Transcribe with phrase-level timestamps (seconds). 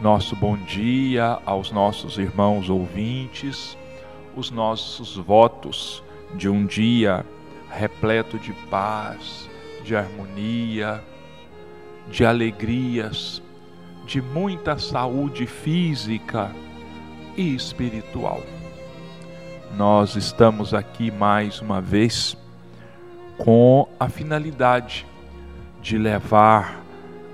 [0.00, 3.76] nosso bom dia aos nossos irmãos ouvintes,
[4.34, 6.02] os nossos votos
[6.34, 7.24] de um dia
[7.70, 9.48] repleto de paz,
[9.84, 11.04] de harmonia,
[12.08, 13.42] de alegrias,
[14.06, 16.50] de muita saúde física
[17.36, 18.42] e espiritual.
[19.76, 22.34] Nós estamos aqui mais uma vez
[23.36, 25.06] com a finalidade
[25.82, 26.79] de levar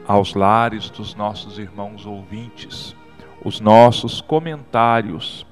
[0.07, 2.95] aos lares dos nossos irmãos ouvintes
[3.47, 5.47] os nossos comentários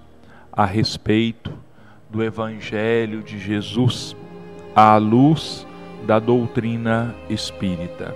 [0.52, 1.52] a respeito
[2.10, 4.16] do Evangelho de Jesus
[4.74, 5.64] à luz
[6.04, 8.12] da doutrina espírita.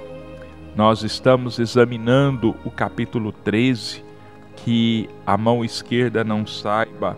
[0.75, 4.05] Nós estamos examinando o capítulo 13,
[4.57, 7.17] que a mão esquerda não saiba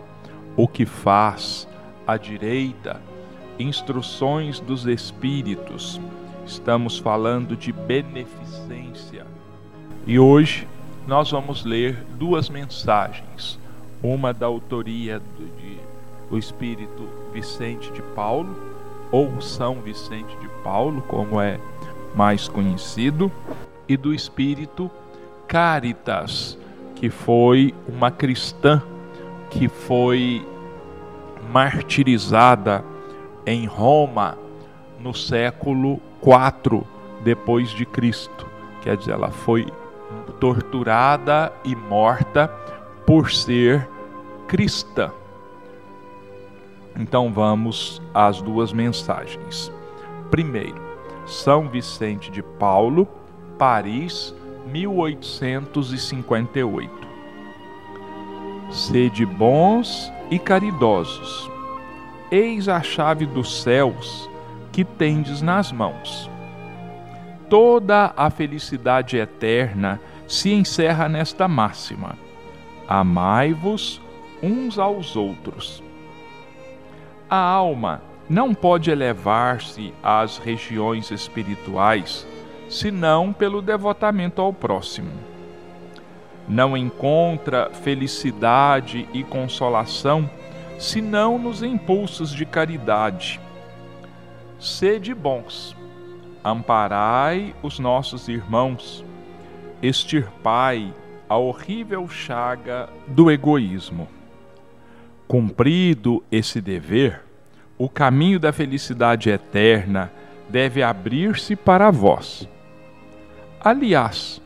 [0.55, 1.67] o que faz,
[2.05, 3.01] a direita,
[3.57, 5.99] instruções dos espíritos.
[6.45, 9.10] Estamos falando de beneficência.
[10.05, 10.67] E hoje
[11.07, 13.59] nós vamos ler duas mensagens.
[14.01, 18.55] Uma da autoria do, de, espírito Vicente de Paulo,
[19.11, 21.59] ou São Vicente de Paulo, como é
[22.15, 23.31] mais conhecido,
[23.87, 24.89] e do espírito
[25.47, 26.57] Caritas,
[26.95, 28.81] que foi uma cristã
[29.49, 30.43] que foi
[31.51, 32.83] martirizada
[33.45, 34.37] em Roma
[34.99, 36.87] no século 4
[37.23, 38.47] depois de Cristo.
[38.81, 39.67] Quer dizer, ela foi
[40.41, 42.47] torturada e morta
[43.05, 43.87] por ser
[44.47, 45.11] cristã.
[46.97, 49.71] Então vamos às duas mensagens.
[50.31, 50.81] Primeiro,
[51.27, 53.07] São Vicente de Paulo,
[53.57, 57.07] Paris, 1858.
[58.71, 61.51] Sede bons e caridosos.
[62.31, 64.27] Eis a chave dos céus
[64.71, 66.27] que tendes nas mãos.
[67.47, 72.17] Toda a felicidade eterna se encerra nesta máxima:
[72.87, 74.01] Amai-vos
[74.41, 75.83] uns aos outros.
[77.29, 82.25] A alma não pode elevar-se às regiões espirituais
[82.69, 85.11] senão pelo devotamento ao próximo.
[86.47, 90.29] Não encontra felicidade e consolação
[90.79, 93.37] senão nos impulsos de caridade.
[94.57, 95.75] Sede bons,
[96.41, 99.03] amparai os nossos irmãos,
[99.81, 100.93] extirpai
[101.27, 104.07] a horrível chaga do egoísmo.
[105.27, 107.21] Cumprido esse dever,
[107.77, 110.11] o caminho da felicidade eterna
[110.49, 112.47] deve abrir-se para vós.
[113.59, 114.41] Aliás,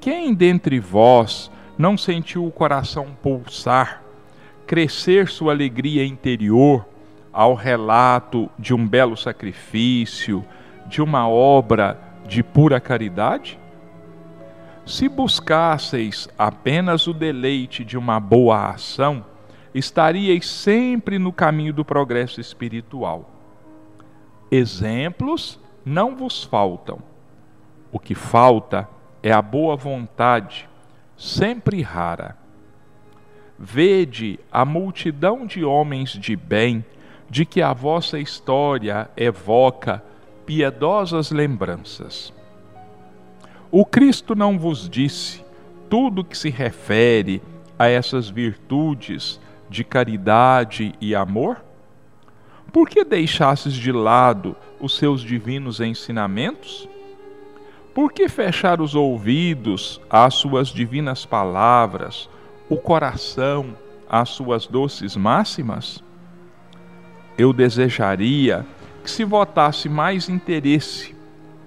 [0.00, 4.02] quem dentre vós não sentiu o coração pulsar,
[4.66, 6.86] crescer sua alegria interior
[7.32, 10.44] ao relato de um belo sacrifício,
[10.86, 13.58] de uma obra de pura caridade?
[14.86, 19.24] Se buscasseis apenas o deleite de uma boa ação,
[19.74, 23.30] estaríeis sempre no caminho do progresso espiritual.
[24.50, 26.98] Exemplos não vos faltam.
[27.90, 28.86] O que falta
[29.22, 30.68] é a boa vontade,
[31.16, 32.36] sempre rara.
[33.58, 36.84] Vede a multidão de homens de bem
[37.30, 40.02] de que a vossa história evoca
[40.44, 42.34] piedosas lembranças.
[43.76, 45.44] O Cristo não vos disse
[45.90, 47.42] tudo que se refere
[47.76, 51.60] a essas virtudes de caridade e amor?
[52.72, 56.88] Por que deixasses de lado os seus divinos ensinamentos?
[57.92, 62.30] Por que fechar os ouvidos às suas divinas palavras,
[62.68, 63.76] o coração
[64.08, 66.00] às suas doces máximas?
[67.36, 68.64] Eu desejaria
[69.02, 71.12] que se votasse mais interesse,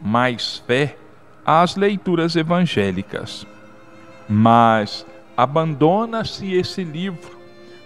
[0.01, 0.95] mais fé
[1.47, 3.47] às leituras evangélicas.
[4.27, 5.05] Mas
[5.37, 7.37] abandona-se esse livro,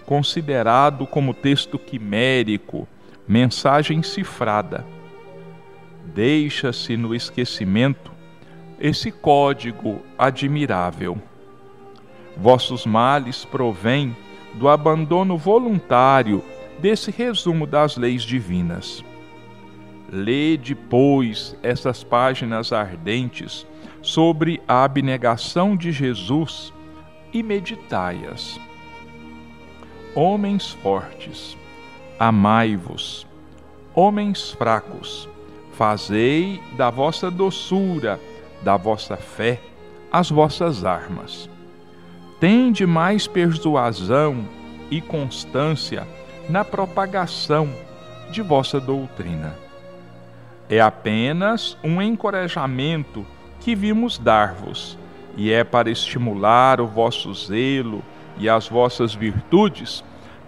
[0.04, 2.88] considerado como texto quimérico,
[3.28, 4.84] mensagem cifrada.
[6.12, 8.10] Deixa-se no esquecimento
[8.80, 11.16] esse código admirável.
[12.36, 14.16] Vossos males provêm
[14.54, 16.42] do abandono voluntário
[16.80, 19.04] desse resumo das leis divinas.
[20.14, 23.66] Lede, pois, essas páginas ardentes
[24.02, 26.70] sobre a abnegação de Jesus
[27.32, 28.60] e meditai-as.
[30.14, 31.56] Homens fortes,
[32.18, 33.26] amai-vos.
[33.94, 35.26] Homens fracos,
[35.72, 38.20] fazei da vossa doçura,
[38.62, 39.62] da vossa fé,
[40.12, 41.48] as vossas armas.
[42.38, 44.46] Tende mais persuasão
[44.90, 46.06] e constância
[46.50, 47.66] na propagação
[48.30, 49.61] de vossa doutrina
[50.72, 53.26] é apenas um encorajamento
[53.60, 54.98] que vimos dar-vos,
[55.36, 58.02] e é para estimular o vosso zelo
[58.38, 60.02] e as vossas virtudes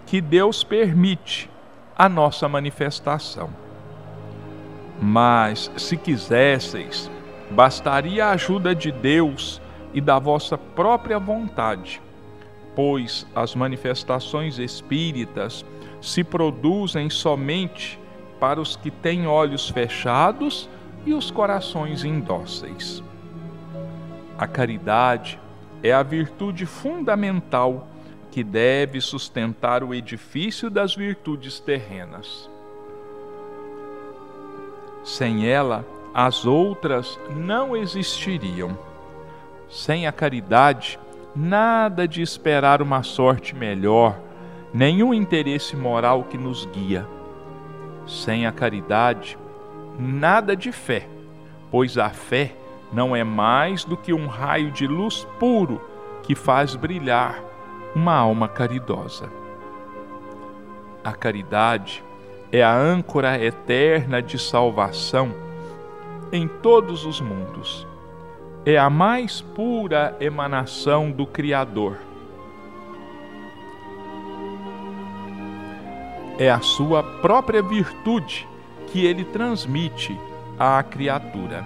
[0.07, 1.47] que Deus permite
[1.95, 3.51] a nossa manifestação.
[4.99, 7.07] Mas, se quisesseis,
[7.51, 9.61] bastaria a ajuda de Deus
[9.93, 12.01] e da vossa própria vontade,
[12.75, 15.63] pois as manifestações espíritas
[16.01, 17.99] se produzem somente
[18.39, 20.69] para os que têm olhos fechados
[21.05, 23.03] e os corações indóceis.
[24.37, 25.39] A caridade
[25.81, 27.87] é a virtude fundamental
[28.31, 32.49] que deve sustentar o edifício das virtudes terrenas.
[35.03, 38.77] Sem ela, as outras não existiriam.
[39.69, 40.99] Sem a caridade,
[41.35, 44.19] nada de esperar uma sorte melhor,
[44.73, 47.14] nenhum interesse moral que nos guia.
[48.05, 49.37] Sem a caridade,
[49.97, 51.07] nada de fé,
[51.71, 52.55] pois a fé
[52.93, 55.81] não é mais do que um raio de luz puro
[56.23, 57.41] que faz brilhar
[57.95, 59.29] uma alma caridosa.
[61.03, 62.03] A caridade
[62.51, 65.31] é a âncora eterna de salvação
[66.31, 67.87] em todos os mundos.
[68.65, 71.97] É a mais pura emanação do Criador.
[76.37, 78.45] É a sua própria virtude
[78.87, 80.17] que ele transmite
[80.59, 81.65] à criatura.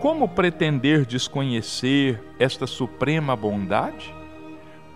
[0.00, 4.12] Como pretender desconhecer esta suprema bondade?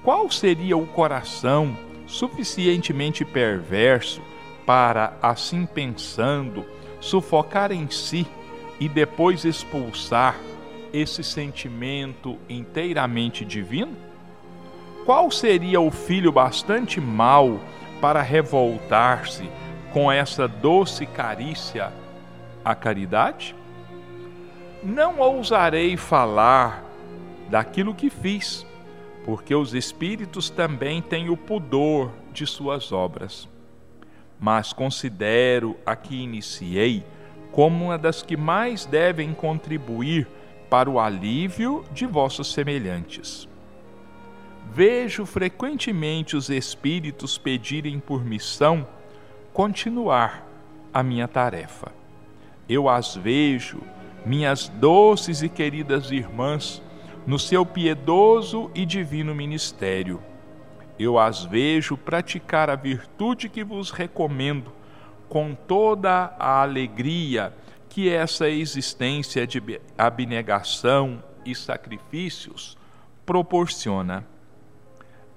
[0.02, 1.76] Qual seria o coração
[2.08, 4.20] suficientemente perverso
[4.66, 6.64] para, assim pensando,
[7.00, 8.26] sufocar em si
[8.80, 10.34] e depois expulsar
[10.92, 13.96] esse sentimento inteiramente divino?
[15.06, 17.60] Qual seria o filho bastante mau
[18.00, 19.48] para revoltar-se
[19.92, 21.92] com essa doce carícia
[22.64, 23.54] a caridade?
[24.82, 26.84] Não ousarei falar
[27.50, 28.64] daquilo que fiz,
[29.24, 33.48] porque os espíritos também têm o pudor de suas obras.
[34.38, 37.04] Mas considero a que iniciei
[37.52, 40.26] como uma das que mais devem contribuir
[40.70, 43.49] para o alívio de vossos semelhantes.
[44.72, 48.86] Vejo frequentemente os espíritos pedirem por missão
[49.52, 50.46] continuar
[50.94, 51.90] a minha tarefa.
[52.68, 53.82] Eu as vejo,
[54.24, 56.80] minhas doces e queridas irmãs,
[57.26, 60.22] no seu piedoso e divino ministério.
[60.96, 64.72] Eu as vejo praticar a virtude que vos recomendo
[65.28, 67.52] com toda a alegria
[67.88, 72.78] que essa existência de abnegação e sacrifícios
[73.26, 74.24] proporciona.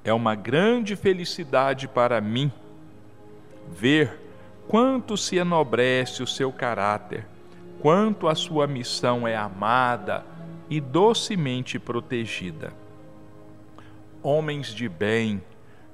[0.04, 2.52] É uma grande felicidade para mim
[3.70, 4.20] ver
[4.68, 7.26] quanto se enobrece o seu caráter,
[7.82, 10.26] quanto a sua missão é amada
[10.70, 12.74] e docemente protegida.
[14.22, 15.42] Homens de bem,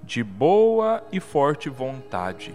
[0.03, 2.53] de boa e forte vontade,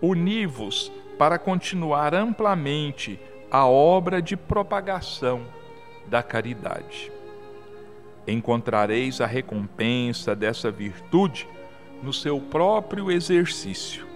[0.00, 3.18] uni-vos para continuar amplamente
[3.50, 5.46] a obra de propagação
[6.06, 7.12] da caridade.
[8.26, 11.46] Encontrareis a recompensa dessa virtude
[12.02, 14.14] no seu próprio exercício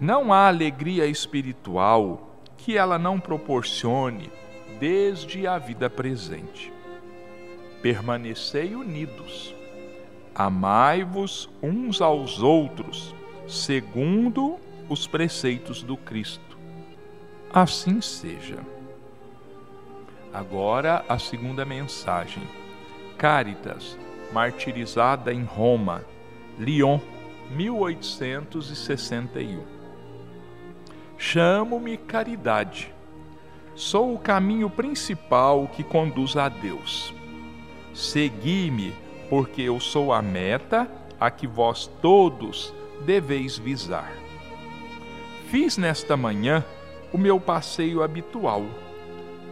[0.00, 4.30] não há alegria espiritual que ela não proporcione
[4.78, 6.72] desde a vida presente.
[7.80, 9.54] Permanecei unidos,
[10.34, 13.14] amai-vos uns aos outros,
[13.46, 14.58] segundo
[14.88, 16.58] os preceitos do Cristo.
[17.52, 18.58] Assim seja.
[20.32, 22.42] Agora a segunda mensagem.
[23.24, 23.96] Caritas,
[24.34, 26.04] martirizada em Roma,
[26.58, 27.00] Lyon,
[27.52, 29.62] 1861.
[31.16, 32.92] Chamo-me caridade.
[33.74, 37.14] Sou o caminho principal que conduz a Deus.
[37.94, 38.92] Segui-me,
[39.30, 40.86] porque eu sou a meta
[41.18, 42.74] a que vós todos
[43.06, 44.12] deveis visar.
[45.48, 46.62] Fiz nesta manhã
[47.10, 48.66] o meu passeio habitual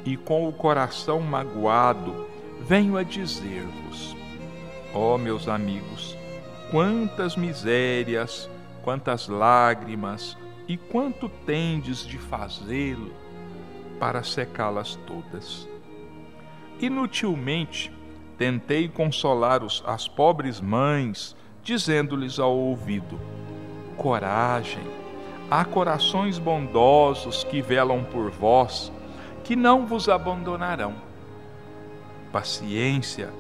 [0.05, 2.32] e com o coração magoado
[2.63, 4.17] venho a dizer-vos:
[4.95, 6.17] Ó meus amigos,
[6.71, 8.49] quantas misérias,
[8.83, 10.37] quantas lágrimas,
[10.69, 13.13] e quanto tendes de fazê-lo
[13.99, 15.69] para secá-las todas?
[16.81, 17.93] Inutilmente
[18.39, 23.21] tentei consolar os, as pobres mães, dizendo-lhes ao ouvido:
[23.97, 24.85] Coragem,
[25.51, 28.93] há corações bondosos que velam por vós,
[29.45, 31.12] que não vos abandonarão.
[32.33, 33.31] Paciência,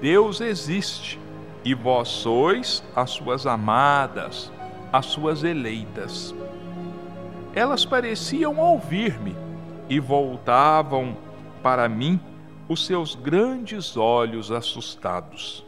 [0.00, 1.18] Deus existe
[1.64, 4.52] e vós sois as suas amadas,
[4.92, 6.34] as suas eleitas.
[7.54, 9.34] Elas pareciam ouvir-me
[9.88, 11.16] e voltavam
[11.62, 12.20] para mim
[12.68, 15.64] os seus grandes olhos assustados.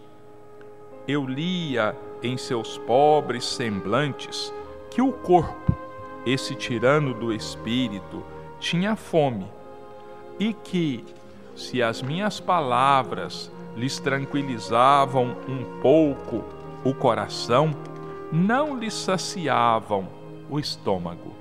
[1.06, 4.52] Eu lia em seus pobres semblantes
[4.90, 5.76] que o corpo,
[6.24, 8.24] esse tirano do espírito,
[8.58, 9.46] tinha fome
[10.38, 11.04] e que,
[11.56, 16.44] se as minhas palavras lhes tranquilizavam um pouco
[16.84, 17.74] o coração,
[18.30, 20.06] não lhes saciavam
[20.50, 21.34] o estômago.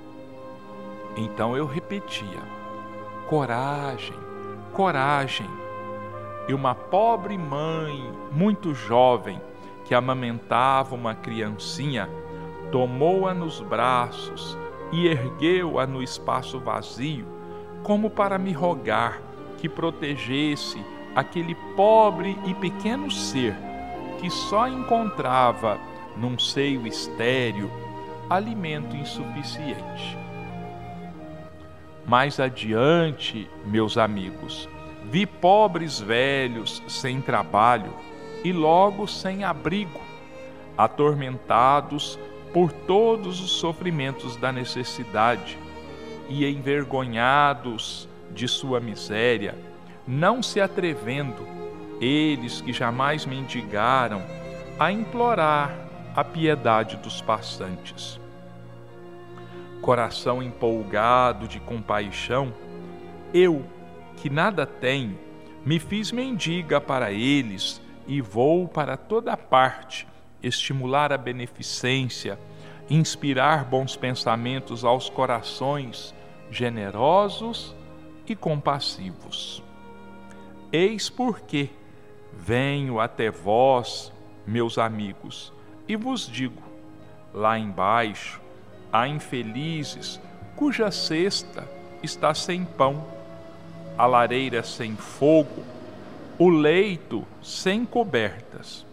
[1.16, 2.42] Então eu repetia:
[3.28, 4.16] coragem,
[4.72, 5.48] coragem.
[6.48, 9.40] E uma pobre mãe, muito jovem,
[9.84, 12.08] que amamentava uma criancinha,
[12.70, 14.56] tomou-a nos braços
[14.92, 17.26] e ergueu-a no espaço vazio,
[17.82, 19.25] como para me rogar
[19.58, 20.82] que protegesse
[21.14, 23.54] aquele pobre e pequeno ser
[24.20, 25.78] que só encontrava
[26.16, 27.70] num seio estéril
[28.28, 30.16] alimento insuficiente.
[32.06, 34.68] Mais adiante, meus amigos,
[35.10, 37.92] vi pobres velhos sem trabalho
[38.44, 40.00] e logo sem abrigo,
[40.76, 42.18] atormentados
[42.52, 45.58] por todos os sofrimentos da necessidade
[46.28, 49.54] e envergonhados de sua miséria,
[50.06, 51.46] não se atrevendo,
[52.00, 54.22] eles que jamais mendigaram,
[54.78, 55.74] a implorar
[56.14, 58.20] a piedade dos passantes.
[59.80, 62.52] Coração empolgado de compaixão,
[63.32, 63.64] eu,
[64.16, 65.18] que nada tenho,
[65.64, 70.06] me fiz mendiga para eles e vou para toda parte
[70.42, 72.38] estimular a beneficência,
[72.88, 76.14] inspirar bons pensamentos aos corações
[76.50, 77.75] generosos
[78.32, 79.62] e compassivos.
[80.72, 81.70] Eis porque
[82.32, 84.12] venho até vós,
[84.46, 85.52] meus amigos,
[85.88, 86.62] e vos digo:
[87.32, 88.40] lá embaixo
[88.92, 90.20] há infelizes
[90.54, 91.68] cuja cesta
[92.02, 93.04] está sem pão,
[93.96, 95.62] a lareira sem fogo,
[96.38, 98.86] o leito sem cobertas.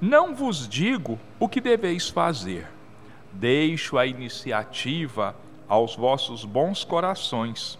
[0.00, 2.66] Não vos digo o que deveis fazer,
[3.32, 5.36] deixo a iniciativa
[5.68, 7.78] aos vossos bons corações.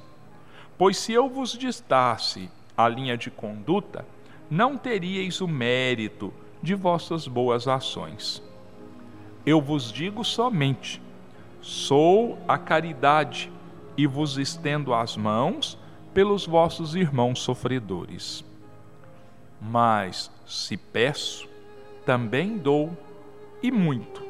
[0.83, 4.05] Pois se eu vos ditasse a linha de conduta,
[4.51, 8.43] não teríeis o mérito de vossas boas ações.
[9.47, 11.01] Eu vos digo somente:
[11.61, 13.49] sou a caridade
[13.97, 15.79] e vos estendo as mãos
[16.13, 18.45] pelos vossos irmãos sofredores.
[19.61, 21.49] Mas, se peço,
[22.05, 22.91] também dou,
[23.63, 24.21] e muito.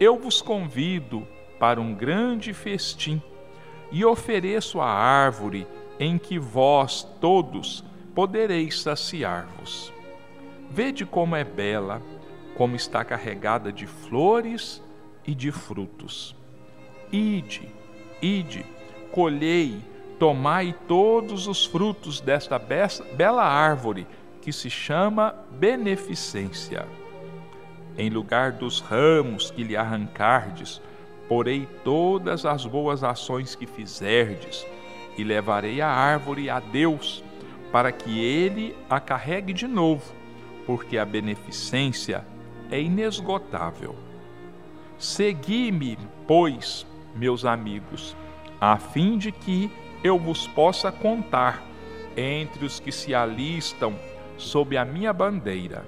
[0.00, 1.28] Eu vos convido
[1.58, 3.20] para um grande festim
[3.90, 5.66] e ofereço a árvore
[5.98, 9.92] em que vós todos podereis saciar-vos.
[10.70, 12.02] Vede como é bela,
[12.56, 14.82] como está carregada de flores
[15.26, 16.34] e de frutos.
[17.12, 17.68] Ide,
[18.20, 18.64] ide,
[19.12, 19.80] colhei
[20.18, 24.06] tomai todos os frutos desta bela árvore
[24.40, 26.86] que se chama beneficência.
[27.98, 30.80] Em lugar dos ramos que lhe arrancardes,
[31.28, 34.66] porei todas as boas ações que fizerdes,
[35.16, 37.24] e levarei a árvore a Deus,
[37.72, 40.14] para que ele a carregue de novo,
[40.66, 42.24] porque a beneficência
[42.70, 43.94] é inesgotável.
[44.98, 48.16] Segui-me, pois, meus amigos,
[48.60, 49.70] a fim de que
[50.02, 51.62] eu vos possa contar
[52.16, 53.94] entre os que se alistam
[54.36, 55.86] sob a minha bandeira.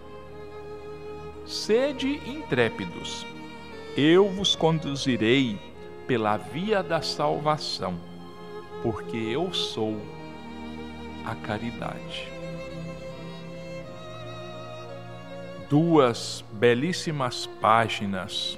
[1.46, 3.26] Sede intrépidos,
[3.96, 5.58] eu vos conduzirei
[6.06, 7.94] pela via da salvação,
[8.82, 9.96] porque eu sou
[11.24, 12.28] a caridade.
[15.68, 18.56] Duas belíssimas páginas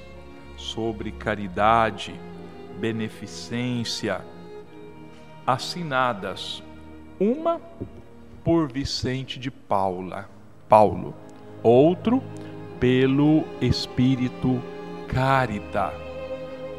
[0.57, 2.15] sobre caridade,
[2.79, 4.21] beneficência,
[5.45, 6.63] assinadas,
[7.19, 7.61] uma
[8.45, 10.29] por Vicente de Paula,
[10.69, 11.15] Paulo,
[11.63, 12.23] outro
[12.79, 14.63] pelo Espírito
[15.13, 15.93] Carita,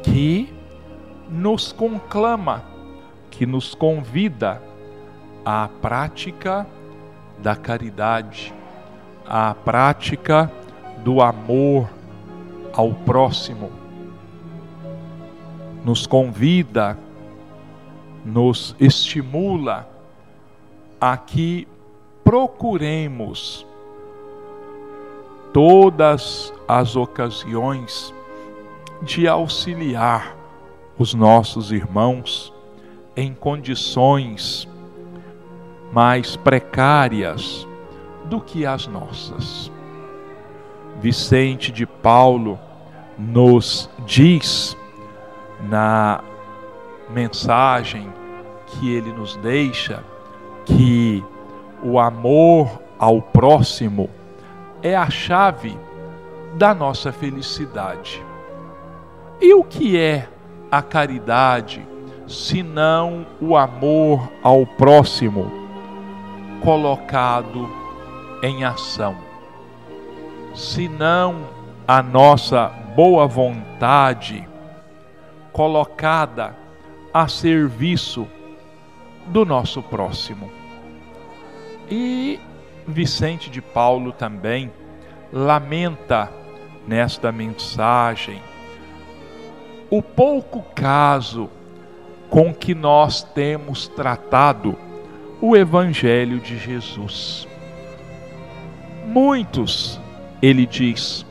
[0.02, 0.52] que
[1.28, 2.62] nos conclama,
[3.30, 4.62] que nos convida
[5.44, 6.66] à prática
[7.38, 8.54] da caridade,
[9.26, 10.50] à prática
[11.04, 11.88] do amor
[12.72, 13.70] ao próximo.
[15.84, 16.98] Nos convida
[18.24, 19.88] nos estimula
[21.00, 21.66] a que
[22.22, 23.66] procuremos
[25.52, 28.14] todas as ocasiões
[29.02, 30.36] de auxiliar
[30.96, 32.52] os nossos irmãos
[33.16, 34.68] em condições
[35.92, 37.66] mais precárias
[38.26, 39.70] do que as nossas.
[41.00, 42.58] Vicente de Paulo
[43.18, 44.76] nos diz
[45.68, 46.22] na
[47.10, 48.12] mensagem
[48.66, 50.02] que ele nos deixa
[50.64, 51.22] que
[51.82, 54.08] o amor ao próximo
[54.82, 55.76] é a chave
[56.54, 58.24] da nossa felicidade.
[59.42, 60.28] E o que é
[60.70, 61.84] a caridade,
[62.28, 65.50] senão o amor ao próximo
[66.62, 67.68] colocado
[68.40, 69.16] em ação?
[70.54, 71.48] Senão
[71.88, 74.48] a nossa boa vontade
[75.52, 76.56] colocada
[77.12, 78.28] a serviço
[79.26, 80.48] do nosso próximo.
[81.90, 82.38] E
[82.86, 84.72] Vicente de Paulo também
[85.32, 86.30] lamenta
[86.86, 88.40] nesta mensagem
[89.92, 91.50] o pouco caso
[92.30, 94.74] com que nós temos tratado
[95.38, 97.46] o Evangelho de Jesus.
[99.04, 100.00] Muitos,
[100.40, 101.26] ele diz,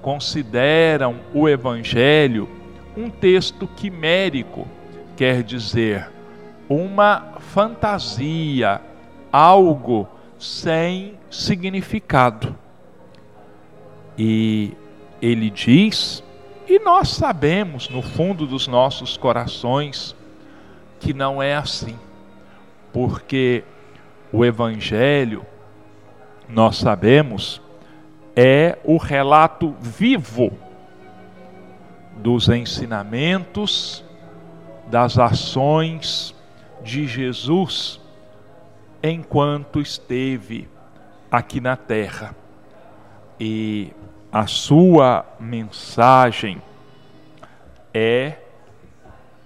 [0.00, 2.48] consideram o Evangelho
[2.96, 4.66] um texto quimérico,
[5.14, 6.10] quer dizer,
[6.70, 8.80] uma fantasia,
[9.30, 10.08] algo
[10.38, 12.56] sem significado.
[14.16, 14.72] E
[15.20, 16.24] ele diz,
[16.68, 20.16] e nós sabemos no fundo dos nossos corações
[20.98, 21.98] que não é assim,
[22.92, 23.62] porque
[24.32, 25.44] o Evangelho,
[26.48, 27.60] nós sabemos,
[28.34, 30.52] é o relato vivo
[32.16, 34.04] dos ensinamentos,
[34.88, 36.34] das ações
[36.82, 38.00] de Jesus
[39.02, 40.68] enquanto esteve
[41.30, 42.34] aqui na terra.
[43.38, 43.92] E
[44.36, 46.60] a sua mensagem
[47.94, 48.36] é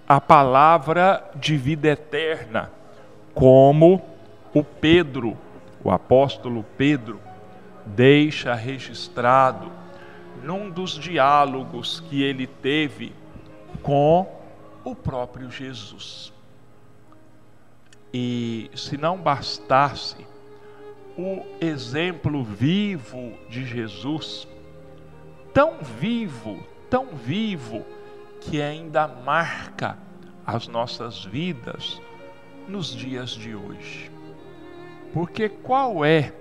[0.05, 2.69] a palavra de vida eterna,
[3.33, 4.03] como
[4.53, 5.37] o Pedro,
[5.81, 7.21] o apóstolo Pedro,
[7.85, 9.71] deixa registrado
[10.43, 13.15] num dos diálogos que ele teve
[13.81, 14.29] com
[14.83, 16.33] o próprio Jesus.
[18.13, 20.17] E se não bastasse
[21.17, 24.50] o exemplo vivo de Jesus,
[25.53, 27.85] tão vivo, tão vivo,
[28.39, 29.97] que ainda marca
[30.45, 32.01] as nossas vidas
[32.67, 34.11] nos dias de hoje.
[35.13, 36.33] Porque qual é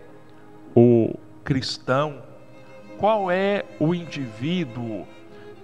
[0.75, 2.23] o cristão
[3.01, 5.07] qual é o indivíduo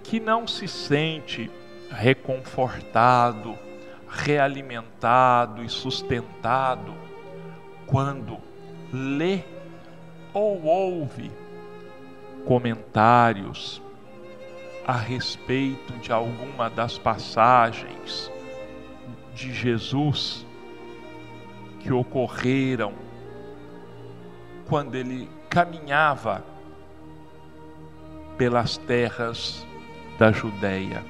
[0.03, 1.51] que não se sente
[1.91, 3.55] reconfortado,
[4.09, 6.95] realimentado e sustentado
[7.85, 8.39] quando
[8.91, 9.43] lê
[10.33, 11.31] ou ouve
[12.47, 13.81] comentários
[14.85, 18.31] a respeito de alguma das passagens
[19.35, 20.45] de Jesus
[21.81, 22.93] que ocorreram
[24.65, 26.43] quando ele caminhava
[28.37, 29.65] pelas terras
[30.17, 31.03] da Judéia.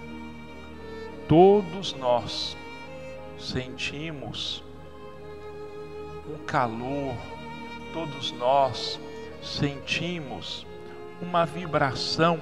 [1.28, 2.58] Todos nós
[3.38, 4.64] sentimos
[6.28, 7.16] um calor,
[7.94, 9.00] todos nós
[9.42, 10.67] sentimos
[11.22, 12.40] uma vibração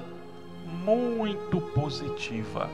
[0.84, 2.68] muito positiva.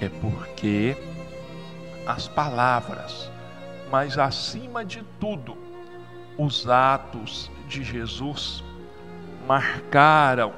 [0.00, 0.96] É porque
[2.06, 3.30] as palavras,
[3.90, 5.56] mas acima de tudo,
[6.36, 8.62] os atos de Jesus
[9.46, 10.52] marcaram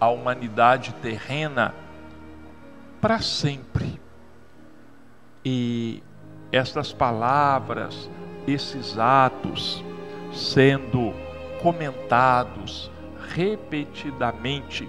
[0.00, 1.74] a humanidade terrena
[3.00, 4.00] para sempre.
[5.44, 6.02] E
[6.52, 8.10] estas palavras,
[8.46, 9.82] esses atos,
[10.32, 11.12] sendo
[11.62, 12.90] comentados
[13.34, 14.88] repetidamente,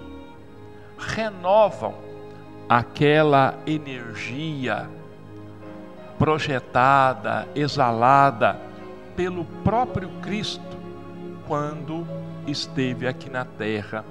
[0.96, 1.94] renovam
[2.68, 4.88] aquela energia
[6.16, 8.58] projetada, exalada
[9.16, 10.76] pelo próprio Cristo
[11.46, 12.06] quando
[12.46, 14.04] esteve aqui na terra.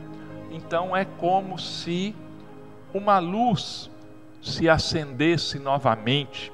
[0.51, 2.13] Então é como se
[2.93, 3.89] uma luz
[4.41, 6.51] se acendesse novamente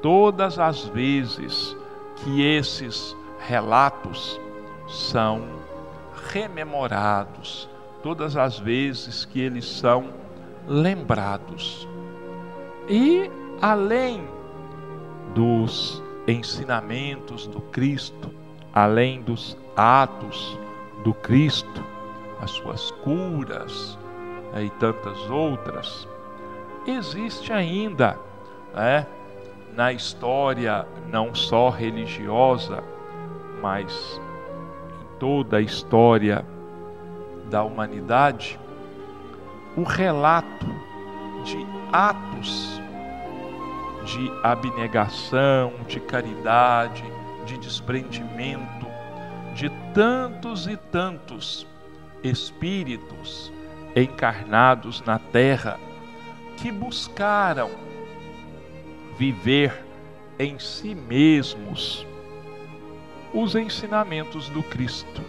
[0.00, 1.76] todas as vezes
[2.16, 4.40] que esses relatos
[4.88, 5.69] são
[6.28, 7.68] rememorados,
[8.02, 10.12] todas as vezes que eles são
[10.66, 11.88] lembrados.
[12.88, 13.30] E
[13.60, 14.28] além
[15.34, 18.30] dos ensinamentos do Cristo,
[18.72, 20.58] além dos atos
[21.02, 21.84] do Cristo,
[22.40, 23.98] as suas curas
[24.52, 26.08] né, e tantas outras,
[26.86, 28.18] existe ainda
[28.74, 29.06] né,
[29.74, 32.82] na história não só religiosa,
[33.60, 34.20] mas
[35.20, 36.44] toda a história
[37.48, 38.58] da humanidade,
[39.76, 40.66] o relato
[41.44, 42.80] de atos
[44.04, 47.04] de abnegação, de caridade,
[47.46, 48.86] de desprendimento,
[49.54, 51.66] de tantos e tantos
[52.22, 53.52] espíritos
[53.94, 55.78] encarnados na terra
[56.56, 57.70] que buscaram
[59.18, 59.84] viver
[60.38, 62.06] em si mesmos
[63.32, 65.22] os ensinamentos do Cristo.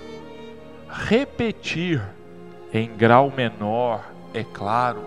[0.90, 2.02] Repetir
[2.74, 5.06] em grau menor, é claro,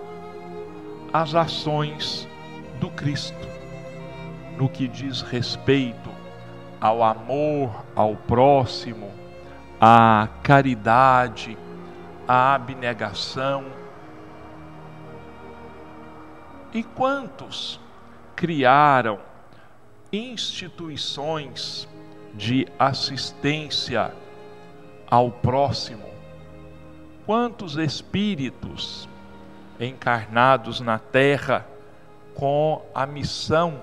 [1.13, 2.29] as ações
[2.81, 3.55] do Cristo
[4.57, 6.11] no que diz respeito
[6.81, 9.11] ao amor ao próximo,
[9.81, 11.57] à caridade,
[12.29, 13.65] à abnegação.
[16.73, 17.81] E quantos
[18.37, 19.19] criaram
[20.13, 21.89] instituições
[22.35, 24.13] de assistência
[25.11, 26.09] ao próximo?
[27.25, 29.09] Quantos espíritos
[29.81, 31.67] encarnados na terra
[32.35, 33.81] com a missão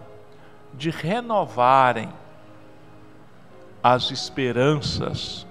[0.74, 2.10] de renovarem
[3.84, 5.48] as esperanças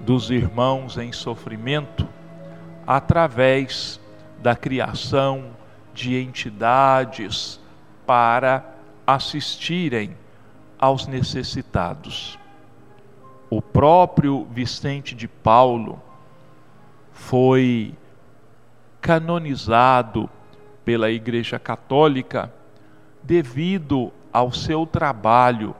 [0.00, 2.06] dos irmãos em sofrimento
[2.86, 3.98] através
[4.42, 5.56] da criação
[5.94, 7.58] de entidades
[8.06, 8.62] para
[9.06, 10.14] assistirem
[10.78, 12.38] aos necessitados.
[13.48, 16.02] O próprio Vicente de Paulo
[17.12, 17.94] foi
[19.00, 20.28] canonizado
[20.84, 22.52] pela Igreja Católica
[23.22, 25.74] devido ao seu trabalho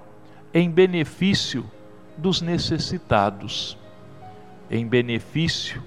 [0.52, 1.68] em benefício
[2.16, 3.76] dos necessitados,
[4.70, 5.82] em benefício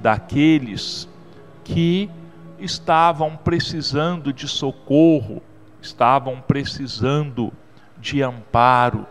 [0.00, 1.08] daqueles
[1.62, 2.10] que
[2.58, 5.40] estavam precisando de socorro,
[5.80, 7.52] estavam precisando
[8.02, 9.06] de amparo.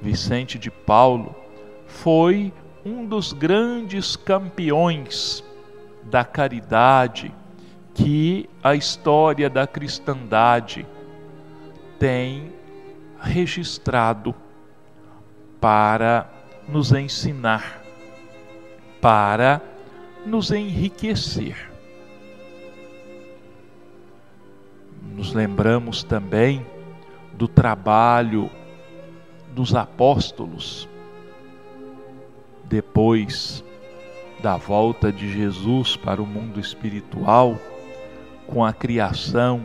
[0.00, 1.36] Vicente de Paulo
[1.86, 2.52] foi
[2.84, 5.44] um dos grandes campeões
[6.04, 7.32] da caridade
[7.92, 10.86] que a história da cristandade
[11.98, 12.52] tem
[13.20, 14.34] registrado
[15.60, 16.30] para
[16.68, 17.82] nos ensinar,
[19.00, 19.60] para
[20.24, 21.75] nos enriquecer.
[25.14, 26.66] Nos lembramos também
[27.32, 28.50] do trabalho
[29.54, 30.88] dos apóstolos
[32.64, 33.64] depois
[34.42, 37.58] da volta de Jesus para o mundo espiritual
[38.46, 39.62] com a criação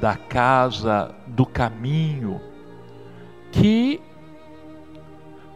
[0.00, 2.40] da casa do caminho,
[3.52, 4.00] que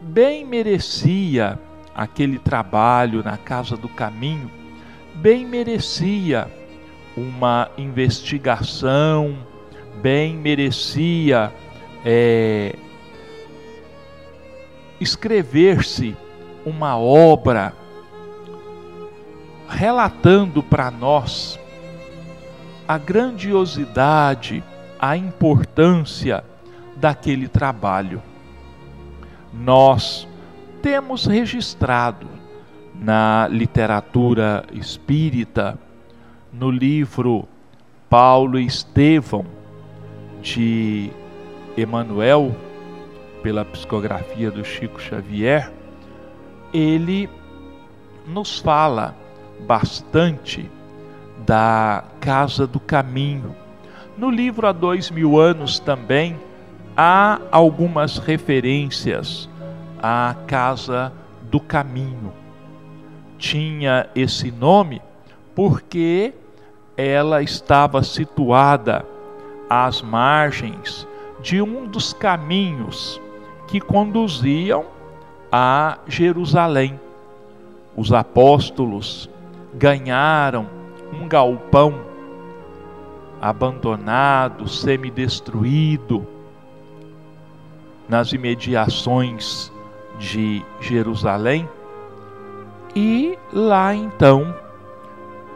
[0.01, 1.59] bem merecia
[1.95, 4.51] aquele trabalho na casa do caminho,
[5.15, 6.47] bem merecia
[7.15, 9.37] uma investigação,
[10.01, 11.51] bem merecia
[12.03, 12.75] é,
[14.99, 16.15] escrever-se
[16.65, 17.73] uma obra
[19.67, 21.59] relatando para nós
[22.87, 24.63] a grandiosidade,
[24.99, 26.43] a importância
[26.95, 28.21] daquele trabalho.
[29.53, 30.27] Nós
[30.81, 32.27] temos registrado
[32.93, 35.79] na literatura espírita,
[36.59, 37.47] no livro
[38.09, 39.45] Paulo e Estevão
[40.41, 41.09] de
[41.75, 42.55] Emanuel,
[43.43, 45.71] pela psicografia do Chico Xavier,
[46.73, 47.29] ele
[48.25, 49.15] nos fala
[49.67, 50.69] bastante
[51.45, 53.55] da Casa do Caminho.
[54.17, 56.39] No livro Há Dois Mil Anos também
[56.95, 59.49] há algumas referências
[60.01, 61.11] à Casa
[61.51, 62.31] do Caminho.
[63.37, 65.01] Tinha esse nome
[65.53, 66.33] porque
[66.97, 69.05] ela estava situada
[69.69, 71.07] às margens
[71.41, 73.21] de um dos caminhos
[73.67, 74.85] que conduziam
[75.51, 76.99] a Jerusalém.
[77.95, 79.29] Os apóstolos
[79.73, 80.67] ganharam
[81.13, 81.93] um galpão
[83.41, 86.25] abandonado, semidestruído,
[88.07, 89.71] nas imediações
[90.17, 91.67] de Jerusalém,
[92.95, 94.55] e lá então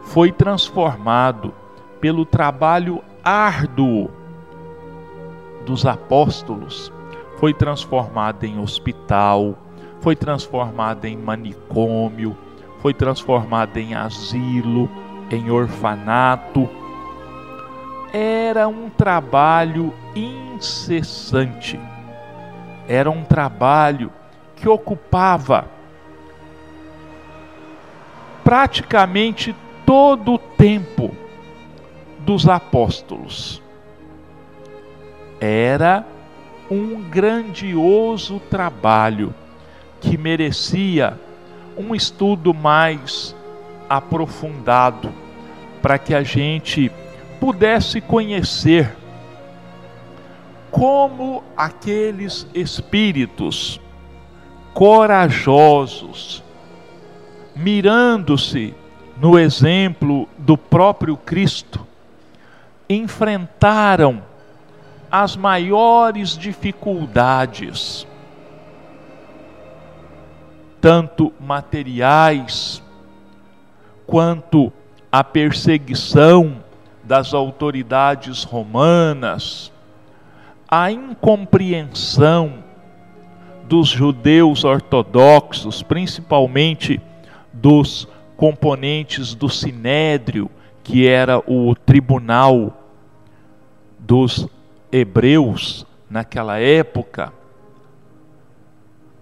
[0.09, 1.53] foi transformado
[2.01, 4.09] pelo trabalho árduo
[5.63, 6.91] dos apóstolos,
[7.37, 9.55] foi transformado em hospital,
[10.01, 12.35] foi transformado em manicômio,
[12.79, 14.89] foi transformado em asilo,
[15.29, 16.67] em orfanato.
[18.11, 21.79] Era um trabalho incessante.
[22.87, 24.11] Era um trabalho
[24.55, 25.65] que ocupava
[28.43, 29.55] praticamente
[29.89, 31.09] todo o tempo
[32.19, 33.59] dos apóstolos.
[35.41, 36.05] Era
[36.69, 39.33] um grandioso trabalho
[39.99, 41.19] que merecia
[41.75, 43.35] um estudo mais
[43.89, 45.11] aprofundado
[45.81, 46.91] para que a gente
[47.39, 48.95] pudesse conhecer
[50.69, 53.81] como aqueles espíritos
[54.71, 56.43] corajosos,
[57.55, 58.75] mirando-se
[59.19, 61.85] no exemplo do próprio Cristo,
[62.89, 64.23] enfrentaram
[65.11, 68.07] as maiores dificuldades,
[70.79, 72.81] tanto materiais
[74.07, 74.71] quanto
[75.11, 76.63] a perseguição
[77.03, 79.71] das autoridades romanas,
[80.69, 82.63] a incompreensão
[83.65, 87.01] dos judeus ortodoxos, principalmente
[87.51, 88.07] dos
[88.39, 90.49] componentes do sinédrio,
[90.81, 92.81] que era o tribunal
[93.99, 94.47] dos
[94.89, 97.33] hebreus naquela época.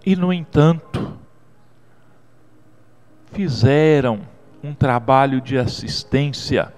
[0.06, 1.18] E, no entanto,
[3.32, 4.20] fizeram
[4.64, 6.72] um trabalho de assistência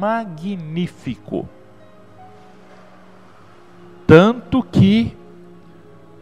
[0.00, 1.46] magnífico.
[4.06, 5.14] Tanto que,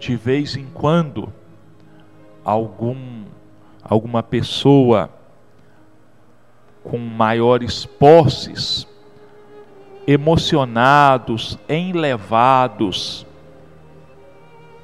[0.01, 1.33] de vez em quando,
[2.45, 3.23] algum,
[3.93, 5.11] alguma pessoa
[6.83, 8.89] com maiores posses,
[10.07, 13.27] emocionados, enlevados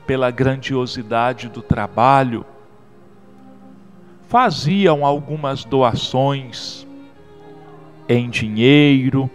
[0.06, 2.44] pela grandiosidade do trabalho,
[4.28, 6.86] faziam algumas doações
[8.08, 9.28] em dinheiro,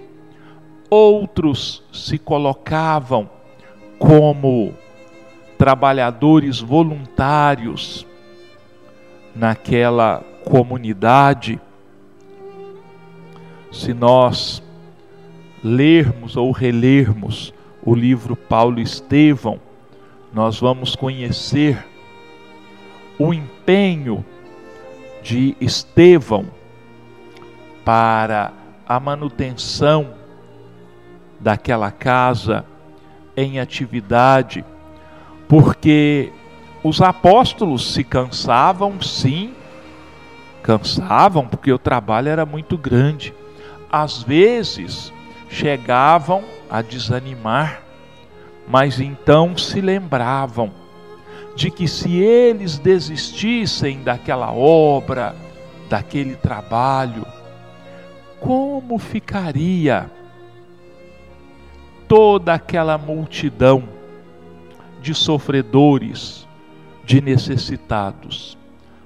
[0.88, 3.28] outros se colocavam
[3.98, 4.74] como
[5.58, 8.06] trabalhadores voluntários
[9.36, 11.60] naquela comunidade.
[13.72, 14.62] Se nós
[15.64, 19.60] lermos ou relermos o livro Paulo Estevão,
[20.34, 21.86] nós vamos conhecer
[23.18, 24.26] o empenho
[25.22, 26.46] de Estevão
[27.86, 28.52] para
[28.88, 30.14] a manutenção
[31.40, 32.66] daquela casa
[33.36, 34.64] em atividade,
[35.48, 36.32] porque
[36.84, 39.54] os apóstolos se cansavam, sim,
[40.62, 43.34] cansavam, porque o trabalho era muito grande.
[43.92, 45.14] Às vezes
[45.50, 47.82] chegavam a desanimar,
[48.68, 50.72] mas então se lembravam
[51.56, 55.36] de que se eles desistissem daquela obra,
[55.88, 57.26] daquele trabalho,
[58.40, 60.10] como ficaria
[62.08, 63.84] toda aquela multidão
[65.02, 66.43] de sofredores,
[67.04, 68.58] de necessitados,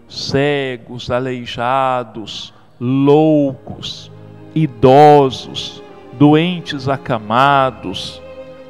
[0.07, 4.11] cegos, aleijados, loucos,
[4.53, 5.81] idosos,
[6.17, 8.21] doentes acamados,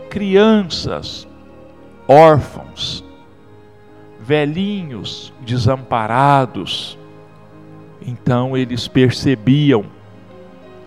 [0.10, 1.28] crianças,
[2.08, 3.04] órfãos,
[4.20, 6.98] velhinhos desamparados.
[8.02, 9.86] Então eles percebiam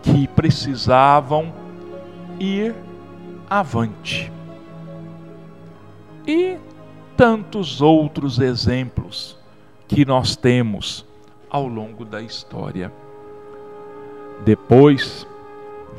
[0.02, 1.52] que precisavam
[2.38, 2.74] ir
[3.48, 4.32] avante.
[6.26, 6.56] E
[7.20, 9.36] tantos outros exemplos
[9.86, 11.04] que nós temos
[11.50, 12.90] ao longo da história.
[14.42, 15.26] Depois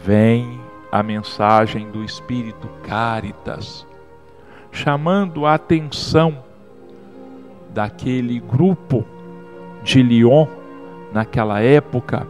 [0.03, 0.59] vem
[0.91, 3.85] a mensagem do Espírito Caritas,
[4.71, 6.43] chamando a atenção
[7.69, 9.05] daquele grupo
[9.83, 10.47] de Lyon
[11.13, 12.27] naquela época,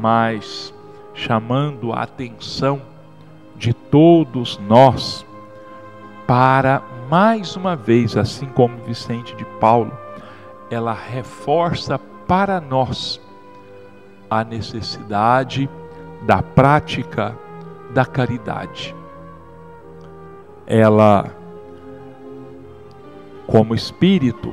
[0.00, 0.74] mas
[1.14, 2.82] chamando a atenção
[3.54, 5.24] de todos nós
[6.26, 9.92] para mais uma vez, assim como Vicente de Paulo,
[10.70, 13.20] ela reforça para nós
[14.28, 15.70] a necessidade
[16.22, 17.36] da prática
[17.94, 18.94] da caridade.
[20.66, 21.26] Ela,
[23.46, 24.52] como espírito,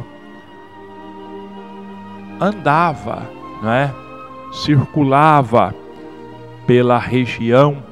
[2.39, 3.27] andava,
[3.61, 3.93] não é?
[4.51, 5.73] circulava
[6.67, 7.83] pela região,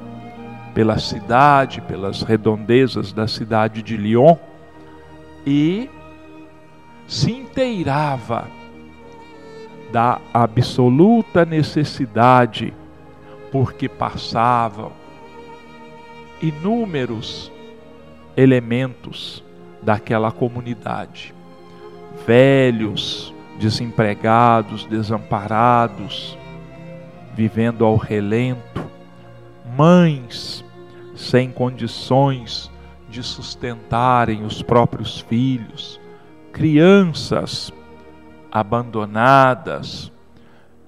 [0.72, 4.36] pela cidade, pelas redondezas da cidade de Lyon
[5.46, 5.90] e
[7.06, 8.48] se inteirava
[9.92, 12.72] da absoluta necessidade
[13.50, 14.92] porque passavam
[16.40, 17.52] inúmeros
[18.36, 19.44] elementos
[19.82, 21.34] daquela comunidade.
[22.26, 26.38] Velhos, desempregados, desamparados,
[27.34, 28.82] vivendo ao relento,
[29.76, 30.64] mães
[31.14, 32.71] sem condições
[33.12, 36.00] de sustentarem os próprios filhos,
[36.52, 37.72] crianças
[38.50, 40.10] abandonadas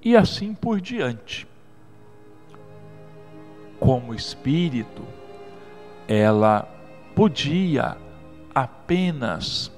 [0.02, 1.46] e assim por diante.
[3.78, 5.02] Como espírito,
[6.08, 6.66] ela
[7.14, 7.96] podia
[8.54, 9.70] apenas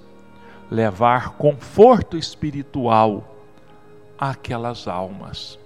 [0.70, 3.36] levar conforto espiritual
[4.18, 5.58] àquelas almas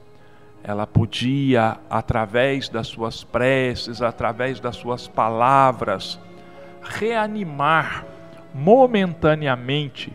[0.62, 6.20] ela podia, através das suas preces, através das suas palavras,
[6.82, 8.04] reanimar
[8.54, 10.12] momentaneamente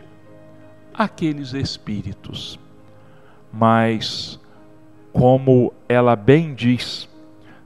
[0.92, 2.58] aqueles espíritos.
[3.52, 4.40] Mas,
[5.12, 7.08] como ela bem diz,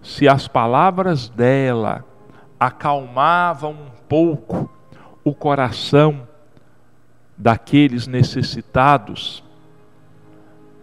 [0.02, 2.04] se as palavras dela
[2.58, 4.70] acalmavam um pouco
[5.24, 6.26] o coração
[7.36, 9.42] daqueles necessitados,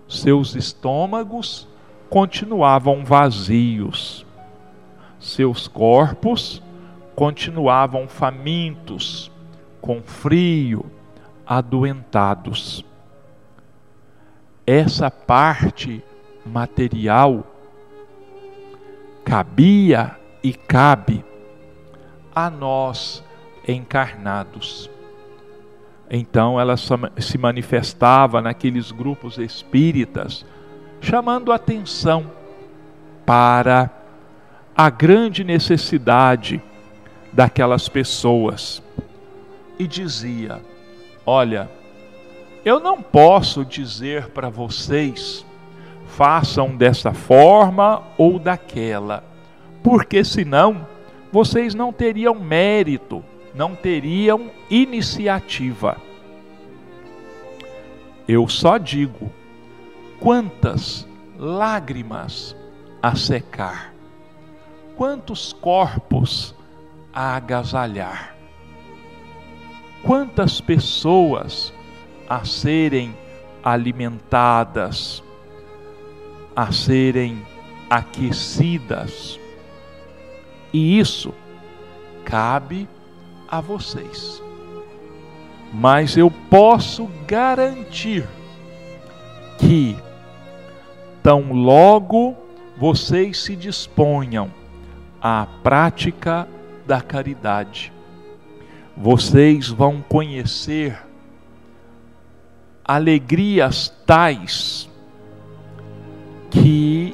[0.07, 1.67] seus estômagos
[2.09, 4.25] continuavam vazios,
[5.19, 6.61] seus corpos
[7.17, 9.31] continuavam famintos,
[9.81, 10.85] com frio,
[11.47, 12.85] adoentados.
[14.67, 16.03] Essa parte
[16.45, 17.43] material
[19.25, 21.25] cabia e cabe
[22.35, 23.23] a nós
[23.67, 24.87] encarnados.
[26.11, 30.45] Então ela se manifestava naqueles grupos espíritas,
[31.01, 32.29] chamando atenção
[33.25, 33.89] para
[34.75, 36.61] a grande necessidade
[37.37, 38.83] daquelas pessoas.
[39.79, 40.59] E dizia:
[41.25, 41.69] Olha,
[42.65, 45.45] eu não posso dizer para vocês,
[46.07, 49.23] façam dessa forma ou daquela,
[49.81, 50.85] porque senão
[51.31, 53.23] vocês não teriam mérito
[53.57, 55.97] não teriam iniciativa.
[58.27, 59.31] Eu só digo
[60.19, 62.55] quantas lágrimas
[63.01, 63.93] a secar,
[64.95, 66.53] quantos corpos
[67.13, 68.35] a agasalhar,
[70.03, 71.73] quantas pessoas
[72.29, 73.15] a serem
[73.63, 75.23] alimentadas,
[76.55, 77.41] a serem
[77.89, 79.39] aquecidas.
[80.73, 81.33] E isso
[82.25, 82.87] cabe
[83.47, 84.41] a vocês.
[85.73, 88.27] Mas eu posso garantir
[89.57, 89.97] que,
[91.21, 92.35] tão logo
[92.77, 94.51] vocês se disponham
[95.21, 96.47] à prática
[96.87, 97.91] da caridade,
[98.95, 100.97] vocês vão conhecer
[102.83, 104.89] alegrias tais
[106.49, 107.13] que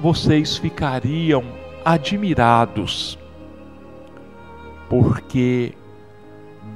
[0.00, 1.44] vocês ficariam
[1.84, 3.18] admirados
[4.88, 5.72] porque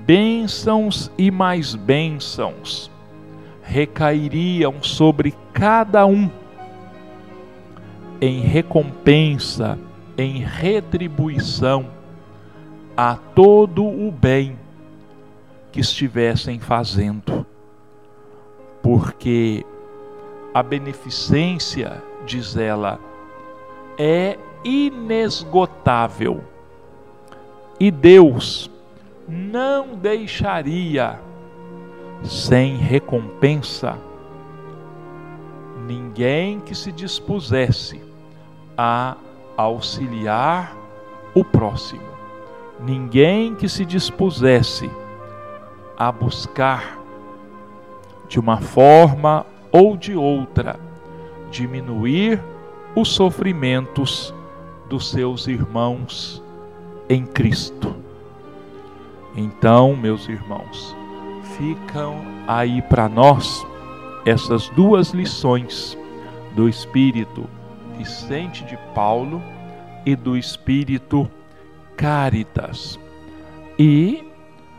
[0.05, 2.91] bênçãos e mais bênçãos
[3.63, 6.29] recairiam sobre cada um
[8.21, 9.79] em recompensa,
[10.19, 12.00] em retribuição
[13.03, 14.59] a todo o bem
[15.73, 17.47] que estivessem fazendo.
[18.83, 19.65] Porque
[20.53, 23.01] a beneficência, diz ela,
[23.97, 26.45] é inesgotável
[27.81, 28.71] e Deus
[29.27, 31.19] não deixaria
[32.23, 33.97] sem recompensa
[35.87, 37.99] ninguém que se dispusesse
[38.77, 39.17] a
[39.57, 40.77] auxiliar
[41.35, 42.10] o próximo,
[42.83, 44.91] ninguém que se dispusesse
[45.97, 46.99] a buscar
[48.29, 50.79] de uma forma ou de outra
[51.51, 52.43] diminuir
[52.95, 54.35] os sofrimentos
[54.89, 56.43] dos seus irmãos
[57.09, 57.95] em Cristo.
[59.37, 60.97] Então, meus irmãos,
[61.57, 62.17] ficam
[62.47, 63.67] aí para nós
[64.25, 65.97] essas duas lições
[66.55, 67.49] do Espírito
[67.97, 69.43] Vicente de Paulo
[70.07, 71.31] e do Espírito
[72.01, 72.99] Caritas.
[73.79, 74.25] E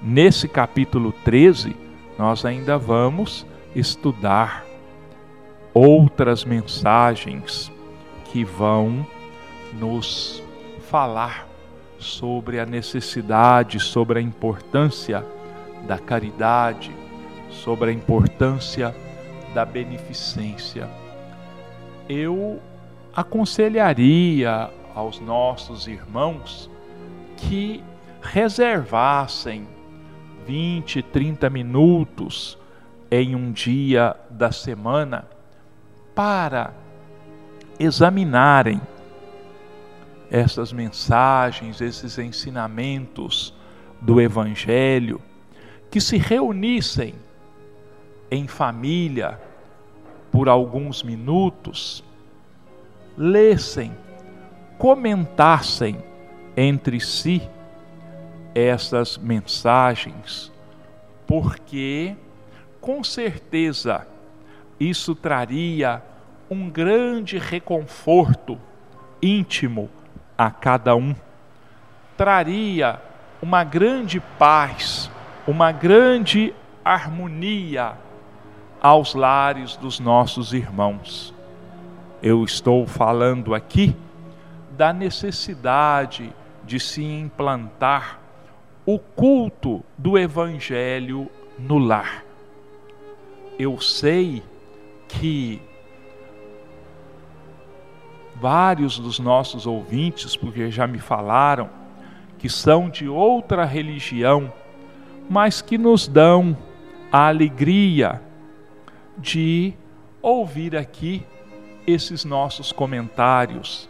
[0.01, 1.75] nesse capítulo 13,
[2.17, 4.65] nós ainda vamos estudar
[5.71, 7.71] outras mensagens
[8.25, 9.05] que vão
[9.73, 10.41] nos
[10.89, 11.47] falar
[11.99, 15.23] sobre a necessidade, sobre a importância
[15.86, 16.91] da caridade,
[17.51, 18.95] sobre a importância
[19.53, 20.89] da beneficência.
[22.10, 22.60] Eu
[23.15, 26.70] aconselharia aos nossos irmãos
[27.41, 27.84] que
[28.21, 29.67] reservassem
[30.45, 32.58] 20, 30 minutos
[33.10, 35.27] em um dia da semana
[36.15, 36.73] para
[37.80, 38.80] examinarem
[40.30, 43.54] essas mensagens, esses ensinamentos
[43.99, 45.21] do Evangelho,
[45.89, 47.15] que se reunissem
[48.30, 49.38] em família
[50.32, 52.01] por alguns minutos,
[53.18, 53.91] lessem,
[54.78, 56.11] comentassem
[56.64, 57.41] entre si
[58.53, 60.51] essas mensagens,
[61.26, 62.16] porque
[62.80, 64.07] com certeza
[64.80, 66.03] isso traria
[66.51, 68.59] um grande reconforto
[69.20, 69.89] íntimo
[70.38, 71.16] a cada um,
[72.16, 73.01] traria
[73.41, 75.09] uma grande paz,
[75.47, 76.53] uma grande
[76.86, 77.93] harmonia
[78.80, 81.34] aos lares dos nossos irmãos.
[82.22, 83.95] Eu estou falando aqui
[84.78, 86.32] da necessidade
[86.72, 88.22] de se implantar
[88.86, 92.24] o culto do Evangelho no lar.
[93.59, 94.41] Eu sei
[95.09, 95.61] que
[98.36, 101.69] vários dos nossos ouvintes, porque já me falaram,
[102.39, 104.49] que são de outra religião,
[105.30, 106.55] mas que nos dão
[107.11, 108.22] a alegria
[109.17, 109.74] de
[110.22, 111.26] ouvir aqui
[111.86, 113.89] esses nossos comentários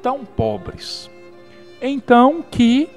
[0.00, 1.10] tão pobres.
[1.82, 2.88] Então, que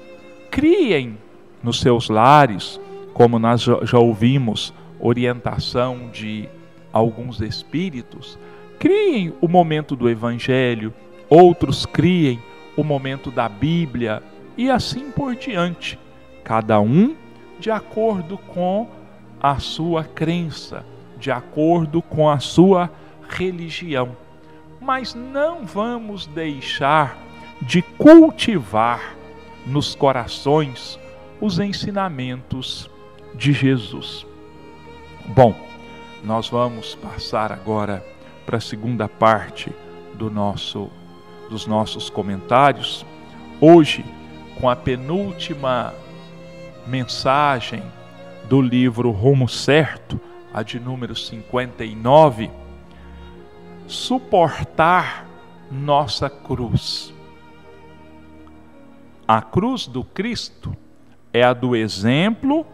[0.50, 1.16] criem
[1.62, 2.78] nos seus lares,
[3.14, 6.48] como nós já ouvimos, orientação de
[6.92, 8.38] alguns espíritos,
[8.78, 10.92] criem o momento do Evangelho,
[11.30, 12.38] outros criem
[12.76, 14.22] o momento da Bíblia
[14.56, 15.98] e assim por diante,
[16.44, 17.16] cada um
[17.58, 18.86] de acordo com
[19.40, 20.84] a sua crença,
[21.18, 22.90] de acordo com a sua
[23.28, 24.16] religião.
[24.80, 27.23] Mas não vamos deixar
[27.62, 29.14] de cultivar
[29.66, 30.98] nos corações
[31.40, 32.90] os ensinamentos
[33.34, 34.26] de Jesus.
[35.26, 35.54] Bom,
[36.22, 38.04] nós vamos passar agora
[38.44, 39.72] para a segunda parte
[40.14, 40.90] do nosso
[41.48, 43.04] dos nossos comentários.
[43.60, 44.04] Hoje,
[44.58, 45.94] com a penúltima
[46.86, 47.82] mensagem
[48.48, 50.20] do livro Rumo Certo,
[50.52, 52.50] a de número 59,
[53.86, 55.26] suportar
[55.70, 57.13] nossa cruz.
[59.26, 60.76] A cruz do Cristo
[61.32, 62.66] é a do exemplo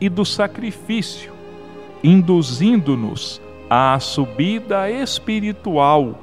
[0.00, 1.32] e do sacrifício,
[2.02, 6.18] induzindo-nos à subida espiritual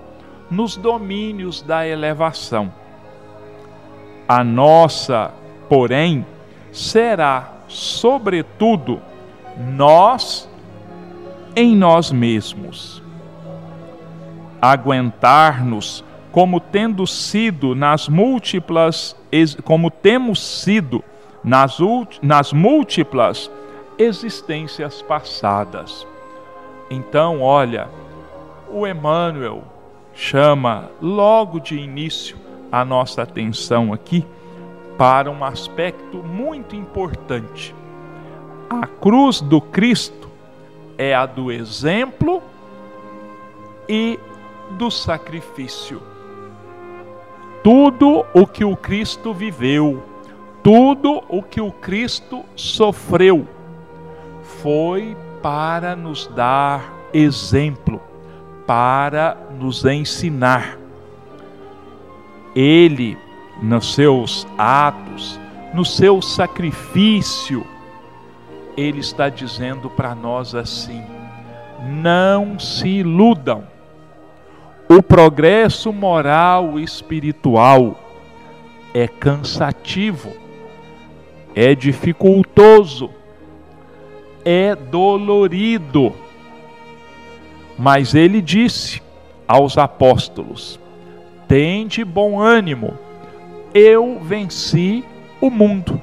[0.49, 2.73] nos domínios da elevação.
[4.27, 5.31] A nossa,
[5.69, 6.25] porém,
[6.71, 8.99] será, sobretudo,
[9.57, 10.49] nós
[11.55, 13.01] em nós mesmos.
[14.61, 19.15] Aguentar-nos como tendo sido nas múltiplas,
[19.63, 21.03] como temos sido
[21.43, 21.77] nas,
[22.21, 23.51] nas múltiplas
[23.97, 26.07] existências passadas.
[26.89, 27.89] Então, olha,
[28.69, 29.63] o Emmanuel
[30.13, 32.37] chama logo de início
[32.71, 34.25] a nossa atenção aqui
[34.97, 37.75] para um aspecto muito importante.
[38.69, 40.29] A cruz do Cristo
[40.97, 42.41] é a do exemplo
[43.89, 44.19] e
[44.71, 46.10] do sacrifício.
[47.63, 50.03] Tudo o que o Cristo viveu,
[50.63, 53.47] tudo o que o Cristo sofreu,
[54.61, 58.01] foi para nos dar exemplo,
[58.65, 60.77] para nos ensinar.
[62.55, 63.17] Ele,
[63.61, 65.39] nos seus atos,
[65.73, 67.65] no seu sacrifício,
[68.75, 71.03] ele está dizendo para nós assim:
[71.81, 73.70] não se iludam.
[74.93, 77.97] O progresso moral espiritual
[78.93, 80.33] é cansativo,
[81.55, 83.09] é dificultoso,
[84.43, 86.13] é dolorido.
[87.79, 89.01] Mas ele disse
[89.47, 90.77] aos apóstolos:
[91.47, 92.93] Tende bom ânimo,
[93.73, 95.05] eu venci
[95.39, 96.01] o mundo.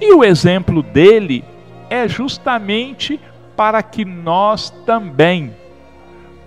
[0.00, 1.44] E o exemplo dele
[1.88, 3.20] é justamente
[3.56, 5.54] para que nós também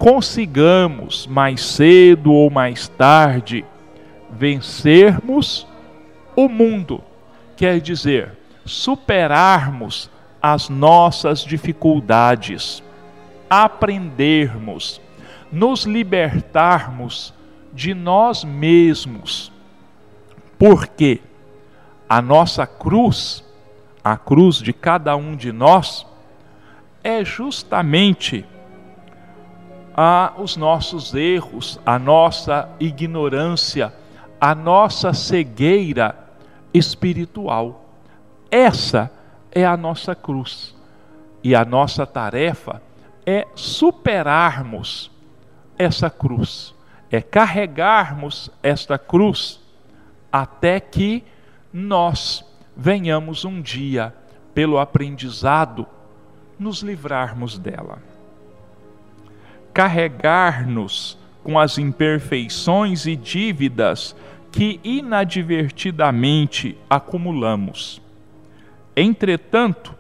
[0.02, 3.64] consigamos, mais cedo ou mais tarde,
[4.32, 5.68] vencermos
[6.36, 7.04] o mundo.
[7.56, 8.36] Quer dizer,
[8.66, 10.10] superarmos
[10.42, 12.82] as nossas dificuldades,
[13.48, 15.00] aprendermos,
[15.52, 17.32] nos libertarmos
[17.72, 19.52] de nós mesmos.
[20.58, 21.22] Porque
[22.10, 23.44] a nossa cruz,
[24.04, 26.08] a cruz de cada um de nós,
[27.04, 28.44] é justamente
[29.96, 33.94] a, os nossos erros, a nossa ignorância,
[34.40, 36.18] a nossa cegueira
[36.74, 37.86] espiritual.
[38.50, 39.12] Essa
[39.52, 40.76] é a nossa cruz.
[41.44, 42.82] E a nossa tarefa
[43.26, 45.12] é superarmos
[45.78, 46.76] essa cruz,
[47.10, 49.60] é carregarmos esta cruz
[50.32, 51.24] até que
[51.74, 54.16] nós venhamos um dia,
[54.54, 55.88] pelo aprendizado,
[56.60, 58.11] nos livrarmos dela.
[59.74, 64.16] Carregar-nos com as imperfeições e dívidas
[64.52, 68.02] que inadvertidamente acumulamos.
[68.96, 69.96] Entretanto,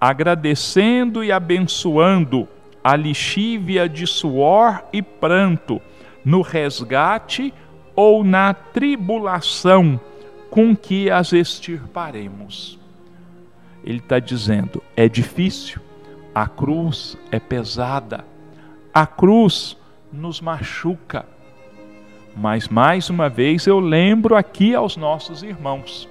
[0.00, 2.46] agradecendo e abençoando
[2.82, 5.80] a lixívia de suor e pranto
[6.22, 7.52] no resgate
[7.96, 9.98] ou na tribulação
[10.50, 12.78] com que as extirparemos.
[13.82, 15.80] Ele está dizendo: é difícil,
[16.34, 18.24] a cruz é pesada,
[18.94, 19.76] a cruz
[20.12, 21.26] nos machuca.
[22.36, 26.08] Mas mais uma vez eu lembro aqui aos nossos irmãos: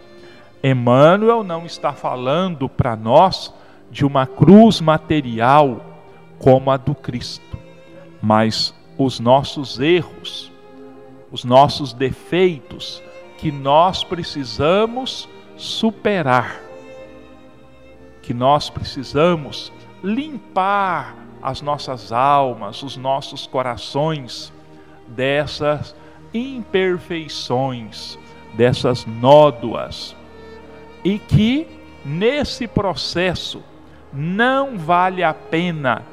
[0.62, 3.54] Emmanuel não está falando para nós
[3.90, 5.82] de uma cruz material
[6.38, 7.58] como a do Cristo,
[8.22, 10.52] mas os nossos erros,
[11.32, 13.02] os nossos defeitos,
[13.38, 16.60] que nós precisamos superar,
[18.22, 19.72] que nós precisamos
[20.04, 24.54] limpar as nossas almas, os nossos corações
[25.06, 25.94] dessas
[26.34, 28.18] imperfeições,
[28.54, 30.16] dessas nódoas,
[31.04, 31.68] e que
[32.06, 33.62] nesse processo
[34.14, 36.04] não vale a pena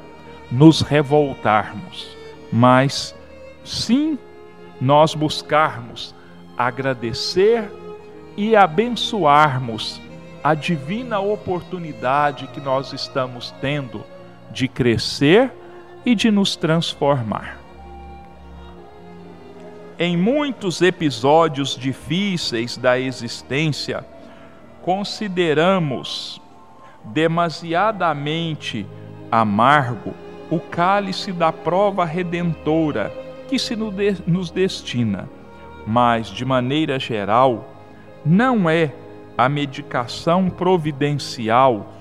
[0.51, 2.17] nos revoltarmos,
[2.51, 3.15] mas
[3.63, 4.19] sim
[4.81, 6.13] nós buscarmos
[6.57, 7.71] agradecer
[8.35, 10.01] e abençoarmos
[10.43, 14.03] a divina oportunidade que nós estamos tendo
[14.51, 15.51] de crescer
[16.05, 17.59] e de nos transformar.
[19.97, 24.03] Em muitos episódios difíceis da existência,
[24.81, 26.41] consideramos
[27.05, 28.85] demasiadamente
[29.31, 30.13] amargo
[30.49, 33.11] o cálice da prova redentora
[33.47, 35.29] que se nos destina,
[35.85, 37.69] mas, de maneira geral,
[38.25, 38.93] não é
[39.37, 41.93] a medicação providencial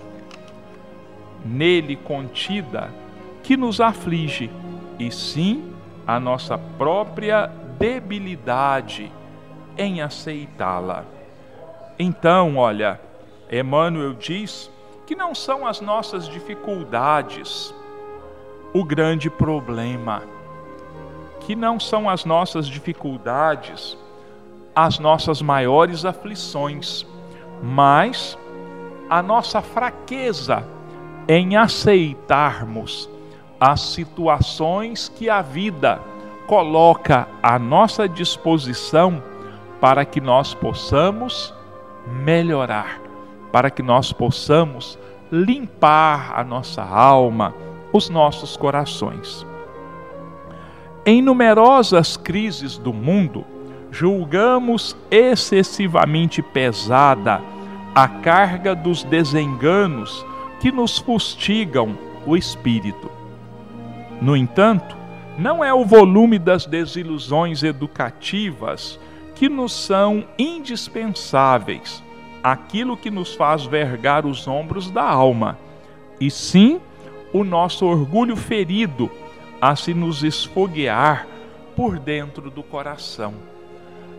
[1.45, 2.91] nele contida
[3.43, 4.51] que nos aflige,
[4.99, 5.73] e sim
[6.07, 7.47] a nossa própria
[7.79, 9.11] debilidade
[9.77, 11.05] em aceitá-la.
[11.99, 13.01] Então, olha,
[13.51, 14.71] Emmanuel diz
[15.07, 17.75] que não são as nossas dificuldades
[18.73, 20.23] o grande problema,
[21.41, 23.97] que não são as nossas dificuldades
[24.75, 27.05] as nossas maiores aflições,
[27.63, 28.39] mas
[29.09, 30.65] a nossa fraqueza
[31.29, 33.09] em aceitarmos
[33.59, 36.01] as situações que a vida
[36.47, 39.23] coloca à nossa disposição
[39.81, 41.55] para que nós possamos
[42.25, 43.11] melhorar
[43.53, 44.99] para que nós possamos
[45.31, 47.55] limpar a nossa alma,
[47.93, 49.47] os nossos corações.
[51.05, 53.45] Em numerosas crises do mundo,
[53.91, 57.41] julgamos excessivamente pesada
[57.95, 60.25] a carga dos desenganos
[60.61, 63.11] que nos fustigam o espírito.
[64.21, 64.97] No entanto,
[65.39, 69.01] não é o volume das desilusões educativas
[69.35, 72.03] que nos são indispensáveis
[72.43, 75.59] aquilo que nos faz vergar os ombros da alma,
[76.19, 76.81] e sim
[77.33, 79.11] o nosso orgulho ferido
[79.61, 81.27] a se nos esfoguear
[81.77, 83.35] por dentro do coração.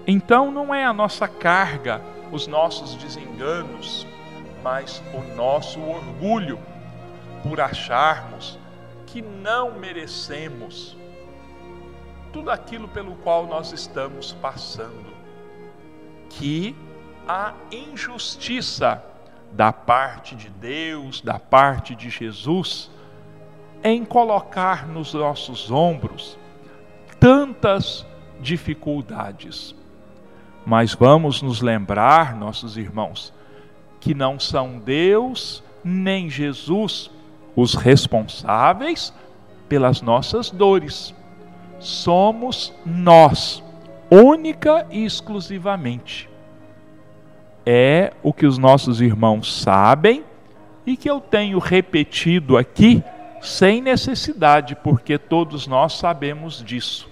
[0.07, 4.07] Então não é a nossa carga, os nossos desenganos,
[4.63, 6.59] mas o nosso orgulho
[7.43, 8.59] por acharmos
[9.07, 10.95] que não merecemos
[12.31, 15.11] tudo aquilo pelo qual nós estamos passando,
[16.29, 16.75] que
[17.27, 19.03] a injustiça
[19.51, 22.89] da parte de Deus, da parte de Jesus,
[23.83, 26.37] em colocar nos nossos ombros
[27.19, 28.05] tantas
[28.39, 29.75] dificuldades.
[30.65, 33.33] Mas vamos nos lembrar, nossos irmãos,
[34.01, 37.09] que não são Deus nem Jesus
[37.55, 39.13] os responsáveis
[39.69, 41.15] pelas nossas dores.
[41.79, 43.63] Somos nós,
[44.09, 46.29] única e exclusivamente
[47.65, 50.23] é o que os nossos irmãos sabem
[50.85, 53.03] e que eu tenho repetido aqui
[53.39, 57.09] sem necessidade, porque todos nós sabemos disso.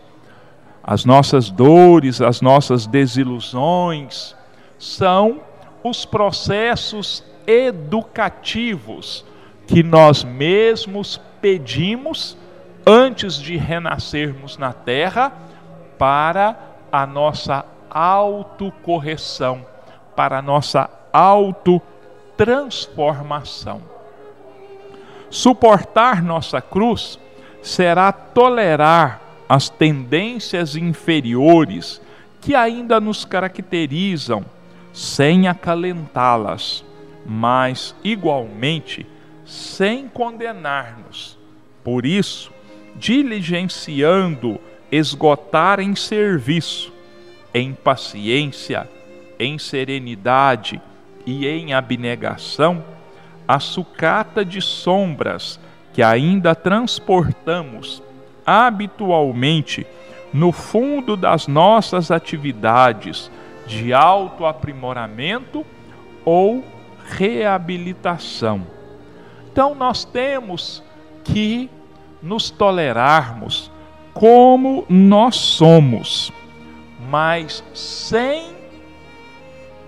[0.83, 4.35] As nossas dores, as nossas desilusões
[4.77, 5.41] são
[5.83, 9.25] os processos educativos
[9.67, 12.37] que nós mesmos pedimos
[12.85, 15.31] antes de renascermos na terra
[15.97, 16.57] para
[16.91, 19.65] a nossa autocorreção
[20.19, 23.81] para a nossa autotransformação.
[25.29, 27.17] Suportar nossa cruz
[27.63, 32.01] será tolerar as tendências inferiores
[32.41, 34.43] que ainda nos caracterizam,
[34.93, 36.83] sem acalentá-las,
[37.25, 39.05] mas igualmente
[39.45, 41.37] sem condenar-nos.
[41.83, 42.51] Por isso,
[42.95, 44.59] diligenciando
[44.91, 46.91] esgotar em serviço,
[47.53, 48.89] em paciência,
[49.39, 50.81] em serenidade
[51.25, 52.83] e em abnegação,
[53.47, 55.59] a sucata de sombras
[55.93, 58.03] que ainda transportamos
[58.45, 59.85] habitualmente
[60.33, 63.31] no fundo das nossas atividades
[63.69, 65.63] de autoaprimoramento
[66.25, 66.63] ou
[67.07, 68.65] reabilitação.
[69.51, 70.83] Então nós temos
[71.23, 71.69] que
[72.21, 73.71] nos tolerarmos
[74.13, 76.31] como nós somos,
[77.09, 78.49] mas sem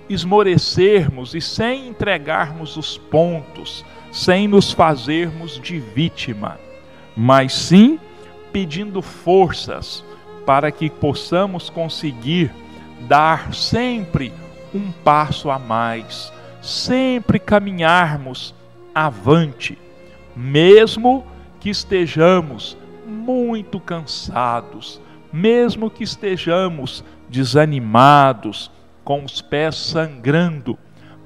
[0.08, 6.60] esmorecermos e sem entregarmos os pontos, sem nos fazermos de vítima,
[7.16, 8.00] mas sim
[8.52, 10.04] pedindo forças
[10.46, 12.52] para que possamos conseguir
[13.08, 14.34] dar sempre
[14.74, 16.32] um passo a mais,
[16.62, 18.54] sempre caminharmos
[18.94, 19.78] avante,
[20.36, 21.26] mesmo
[21.60, 28.72] que estejamos muito cansados, mesmo que estejamos desanimados,
[29.04, 30.78] com os pés sangrando,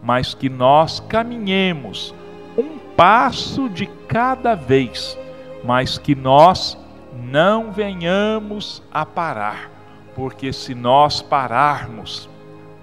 [0.01, 2.13] mas que nós caminhemos
[2.57, 5.17] um passo de cada vez,
[5.63, 6.77] mas que nós
[7.13, 9.69] não venhamos a parar,
[10.15, 12.29] porque se nós pararmos,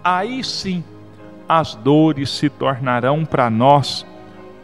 [0.04, 0.84] aí sim
[1.48, 4.06] as dores se tornarão para nós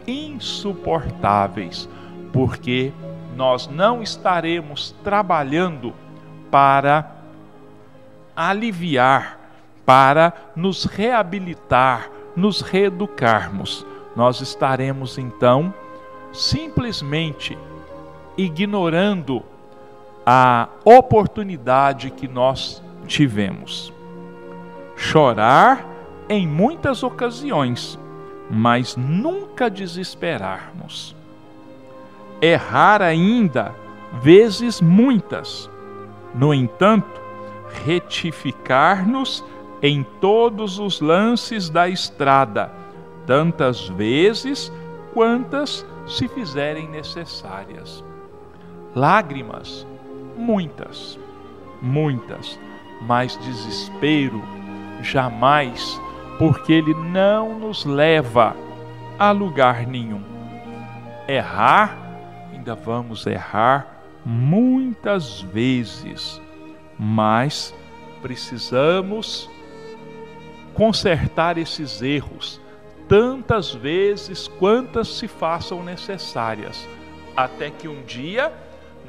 [0.07, 1.89] insuportáveis,
[2.31, 2.93] porque
[3.35, 5.93] nós não estaremos trabalhando
[6.51, 7.11] para
[8.35, 9.39] aliviar,
[9.85, 13.85] para nos reabilitar, nos reeducarmos.
[14.15, 15.73] Nós estaremos então
[16.31, 17.57] simplesmente
[18.37, 19.43] ignorando
[20.31, 23.91] a oportunidade que nós tivemos.
[24.95, 25.83] Chorar
[26.29, 27.97] em muitas ocasiões,
[28.47, 31.15] mas nunca desesperarmos.
[32.39, 33.73] Errar ainda,
[34.21, 35.67] vezes muitas.
[36.35, 37.19] No entanto,
[37.83, 39.43] retificar-nos
[39.81, 42.71] em todos os lances da estrada,
[43.25, 44.71] tantas vezes
[45.11, 48.03] quantas se fizerem necessárias.
[48.95, 49.87] Lágrimas,
[50.39, 51.19] muitas,
[51.81, 52.57] muitas,
[53.01, 54.41] mas desespero,
[55.01, 55.99] jamais
[56.37, 58.55] porque ele não nos leva
[59.19, 60.23] a lugar nenhum.
[61.27, 61.97] Errar,
[62.53, 66.41] ainda vamos errar muitas vezes,
[66.97, 67.75] mas
[68.21, 69.49] precisamos
[70.73, 72.61] consertar esses erros
[73.09, 76.87] tantas vezes quantas se façam necessárias,
[77.35, 78.53] até que um dia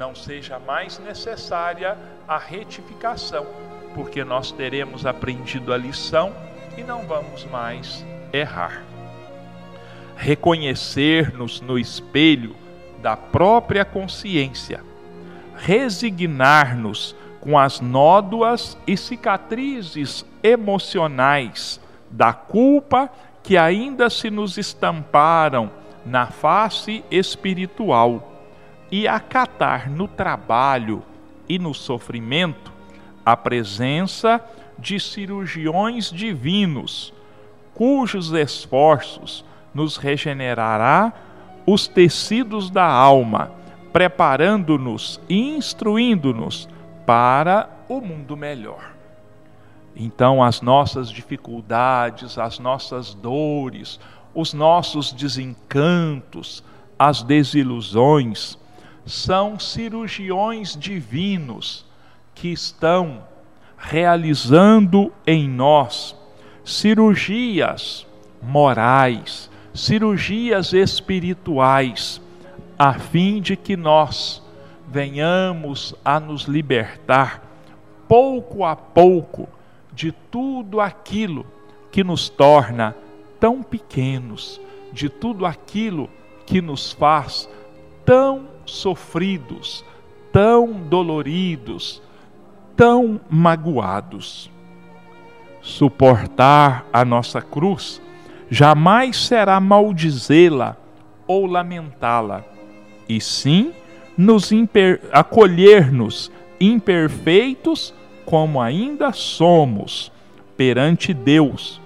[0.01, 1.95] não seja mais necessária
[2.27, 3.45] a retificação,
[3.93, 6.33] porque nós teremos aprendido a lição
[6.75, 8.81] e não vamos mais errar.
[10.15, 12.55] Reconhecer-nos no espelho
[12.99, 14.83] da própria consciência,
[15.55, 21.79] resignar-nos com as nódoas e cicatrizes emocionais
[22.09, 23.07] da culpa
[23.43, 25.69] que ainda se nos estamparam
[26.03, 28.30] na face espiritual
[28.91, 31.01] e acatar no trabalho
[31.47, 32.71] e no sofrimento
[33.25, 34.43] a presença
[34.77, 37.13] de cirurgiões divinos,
[37.73, 41.13] cujos esforços nos regenerará
[41.65, 43.51] os tecidos da alma,
[43.93, 46.67] preparando-nos e instruindo-nos
[47.05, 48.91] para o mundo melhor.
[49.95, 53.99] Então, as nossas dificuldades, as nossas dores,
[54.33, 56.63] os nossos desencantos,
[56.97, 58.57] as desilusões,
[59.05, 61.85] são cirurgiões divinos
[62.35, 63.23] que estão
[63.77, 66.15] realizando em nós
[66.63, 68.05] cirurgias
[68.41, 72.21] morais, cirurgias espirituais,
[72.77, 74.41] a fim de que nós
[74.87, 77.41] venhamos a nos libertar
[78.07, 79.47] pouco a pouco
[79.93, 81.45] de tudo aquilo
[81.91, 82.95] que nos torna
[83.39, 84.59] tão pequenos,
[84.91, 86.09] de tudo aquilo
[86.45, 87.49] que nos faz
[88.05, 89.83] tão sofridos,
[90.31, 92.01] tão doloridos,
[92.75, 94.49] tão magoados.
[95.61, 98.01] Suportar a nossa cruz
[98.49, 100.75] jamais será maldizê-la
[101.27, 102.43] ou lamentá-la,
[103.07, 103.71] e sim
[104.17, 104.51] nos
[105.11, 107.93] acolher-nos imperfeitos
[108.25, 110.11] como ainda somos
[110.57, 111.81] perante Deus,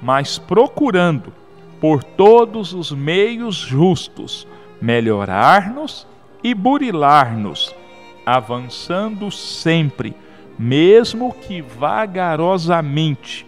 [0.00, 1.32] mas procurando
[1.80, 4.46] por todos os meios justos
[4.80, 6.06] melhorar-nos
[6.44, 7.74] e burilar-nos,
[8.24, 10.14] avançando sempre
[10.58, 13.46] mesmo que vagarosamente,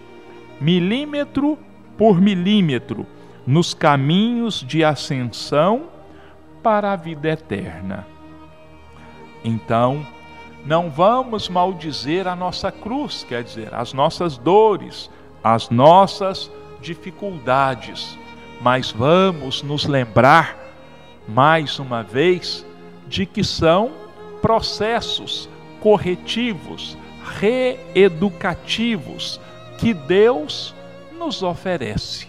[0.61, 1.59] milímetro
[1.97, 3.07] por milímetro,
[3.47, 5.85] nos caminhos de ascensão
[6.63, 8.07] para a vida eterna.
[9.45, 10.05] Então,
[10.65, 15.09] não vamos maldizer a nossa cruz, quer dizer, as nossas dores,
[15.45, 18.19] as nossas dificuldades,
[18.61, 20.59] mas vamos nos lembrar,
[21.29, 22.66] mais uma vez,
[23.07, 23.93] de que são
[24.41, 25.49] processos
[25.81, 26.97] corretivos,
[27.39, 29.41] reeducativos
[29.79, 30.75] que Deus
[31.19, 32.29] nos oferece.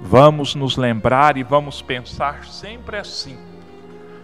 [0.00, 3.38] Vamos nos lembrar e vamos pensar sempre assim: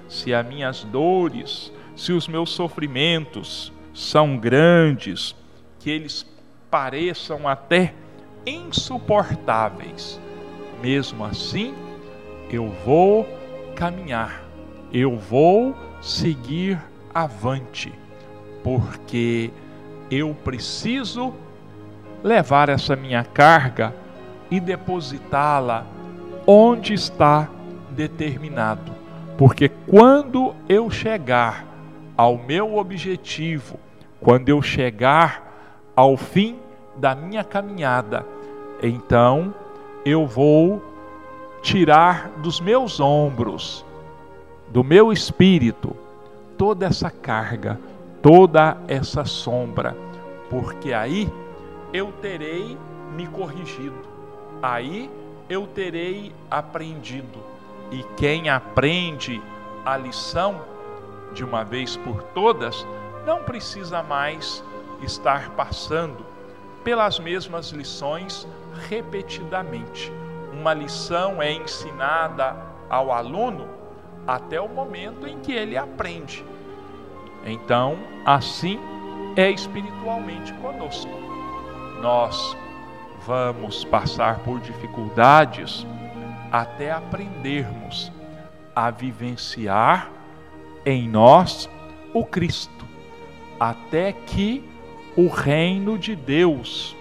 [0.08, 5.34] se as minhas dores, se os meus sofrimentos são grandes,
[5.78, 6.26] que eles
[6.70, 7.94] pareçam até
[8.46, 10.20] insuportáveis,
[10.82, 11.74] mesmo assim,
[12.50, 13.26] eu vou
[13.74, 14.41] caminhar,
[14.92, 16.78] eu vou seguir
[17.14, 17.92] avante
[18.62, 19.50] porque
[20.10, 21.32] eu preciso
[22.22, 23.94] levar essa minha carga
[24.50, 25.86] e depositá-la
[26.46, 27.48] onde está
[27.90, 28.92] determinado.
[29.36, 31.64] Porque quando eu chegar
[32.16, 33.78] ao meu objetivo,
[34.20, 36.58] quando eu chegar ao fim
[36.96, 38.24] da minha caminhada,
[38.82, 39.54] então
[40.04, 40.82] eu vou
[41.62, 43.84] tirar dos meus ombros,
[44.72, 45.94] do meu espírito,
[46.56, 47.78] toda essa carga,
[48.22, 49.94] toda essa sombra,
[50.48, 51.30] porque aí
[51.92, 52.78] eu terei
[53.14, 54.00] me corrigido,
[54.62, 55.10] aí
[55.46, 57.38] eu terei aprendido.
[57.90, 59.42] E quem aprende
[59.84, 60.62] a lição
[61.34, 62.86] de uma vez por todas,
[63.26, 64.64] não precisa mais
[65.02, 66.24] estar passando
[66.82, 68.48] pelas mesmas lições
[68.88, 70.10] repetidamente.
[70.50, 72.56] Uma lição é ensinada
[72.88, 73.81] ao aluno
[74.26, 76.44] até o momento em que ele aprende.
[77.44, 78.78] Então, assim
[79.36, 81.10] é espiritualmente conosco.
[82.00, 82.56] Nós
[83.26, 85.86] vamos passar por dificuldades
[86.50, 88.12] até aprendermos
[88.74, 90.10] a vivenciar
[90.84, 91.68] em nós
[92.12, 92.86] o Cristo,
[93.58, 94.62] até que
[95.16, 96.96] o reino de Deus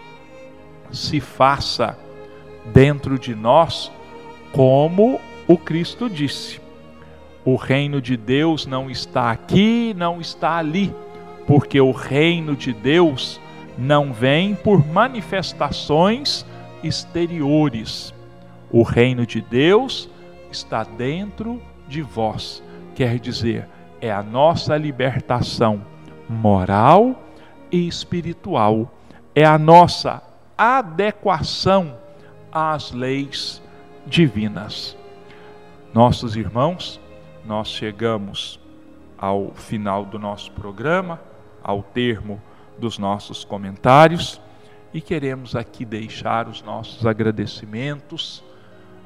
[0.92, 1.98] se faça
[2.66, 3.92] dentro de nós,
[4.52, 6.62] como o Cristo disse.
[7.44, 10.94] O reino de Deus não está aqui, não está ali,
[11.48, 13.40] porque o reino de Deus
[13.78, 16.46] não vem por manifestações
[16.84, 18.14] exteriores.
[18.72, 20.10] O reino de Deus
[20.52, 22.64] está dentro de vós,
[22.96, 23.68] quer dizer,
[24.00, 25.82] é a nossa libertação
[26.30, 27.24] moral
[27.72, 28.92] e espiritual,
[29.36, 30.22] é a nossa
[30.58, 31.98] adequação
[32.52, 33.62] às leis
[34.06, 34.98] divinas.
[35.94, 37.00] Nossos irmãos,
[37.46, 38.60] nós chegamos
[39.18, 41.20] ao final do nosso programa,
[41.64, 42.42] ao termo
[42.78, 44.42] dos nossos comentários
[44.94, 48.44] e queremos aqui deixar os nossos agradecimentos,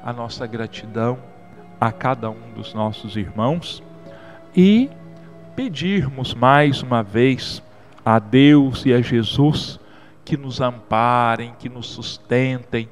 [0.02, 1.18] a nossa gratidão
[1.80, 3.82] a cada um dos nossos irmãos
[4.54, 4.90] e
[5.54, 7.62] pedirmos mais uma vez
[8.04, 9.78] a Deus e a Jesus
[10.24, 12.88] que nos amparem, que nos sustentem,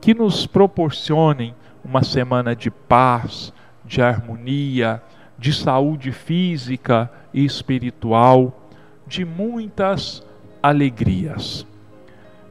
[0.00, 3.52] que nos proporcionem uma semana de paz,
[3.90, 5.02] de harmonia,
[5.36, 8.70] de saúde física e espiritual,
[9.04, 10.24] de muitas
[10.62, 11.66] alegrias.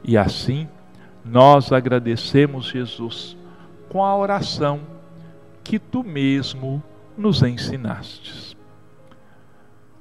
[0.04, 0.68] E assim,
[1.24, 3.38] nós agradecemos, Jesus,
[3.88, 4.80] com a oração
[5.64, 6.82] que tu mesmo
[7.16, 8.54] nos ensinastes.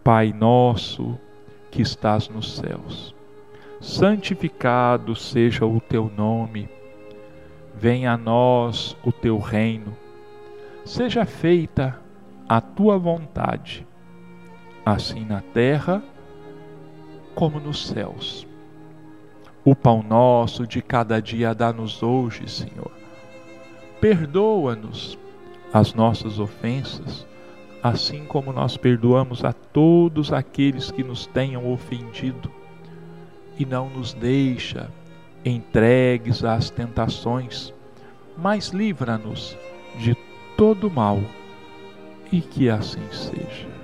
[0.04, 1.18] Pai nosso
[1.72, 3.16] que estás nos céus,
[3.80, 6.68] santificado seja o teu nome,
[7.78, 9.96] venha a nós o teu reino,
[10.90, 12.02] seja feita
[12.48, 13.88] a tua vontade,
[14.84, 16.02] assim na terra
[17.36, 18.48] como nos céus.
[19.64, 22.92] O pão nosso de cada dia dá-nos hoje, Senhor.
[24.02, 25.16] Perdoa-nos
[25.72, 27.24] as nossas ofensas,
[27.84, 32.52] assim como nós perdoamos a todos aqueles que nos tenham ofendido,
[33.60, 34.90] e não nos deixa
[35.46, 37.72] entregues às tentações,
[38.36, 39.56] mas livra-nos
[40.00, 40.16] de
[40.60, 41.22] todo mal,
[42.34, 43.79] e que assim seja.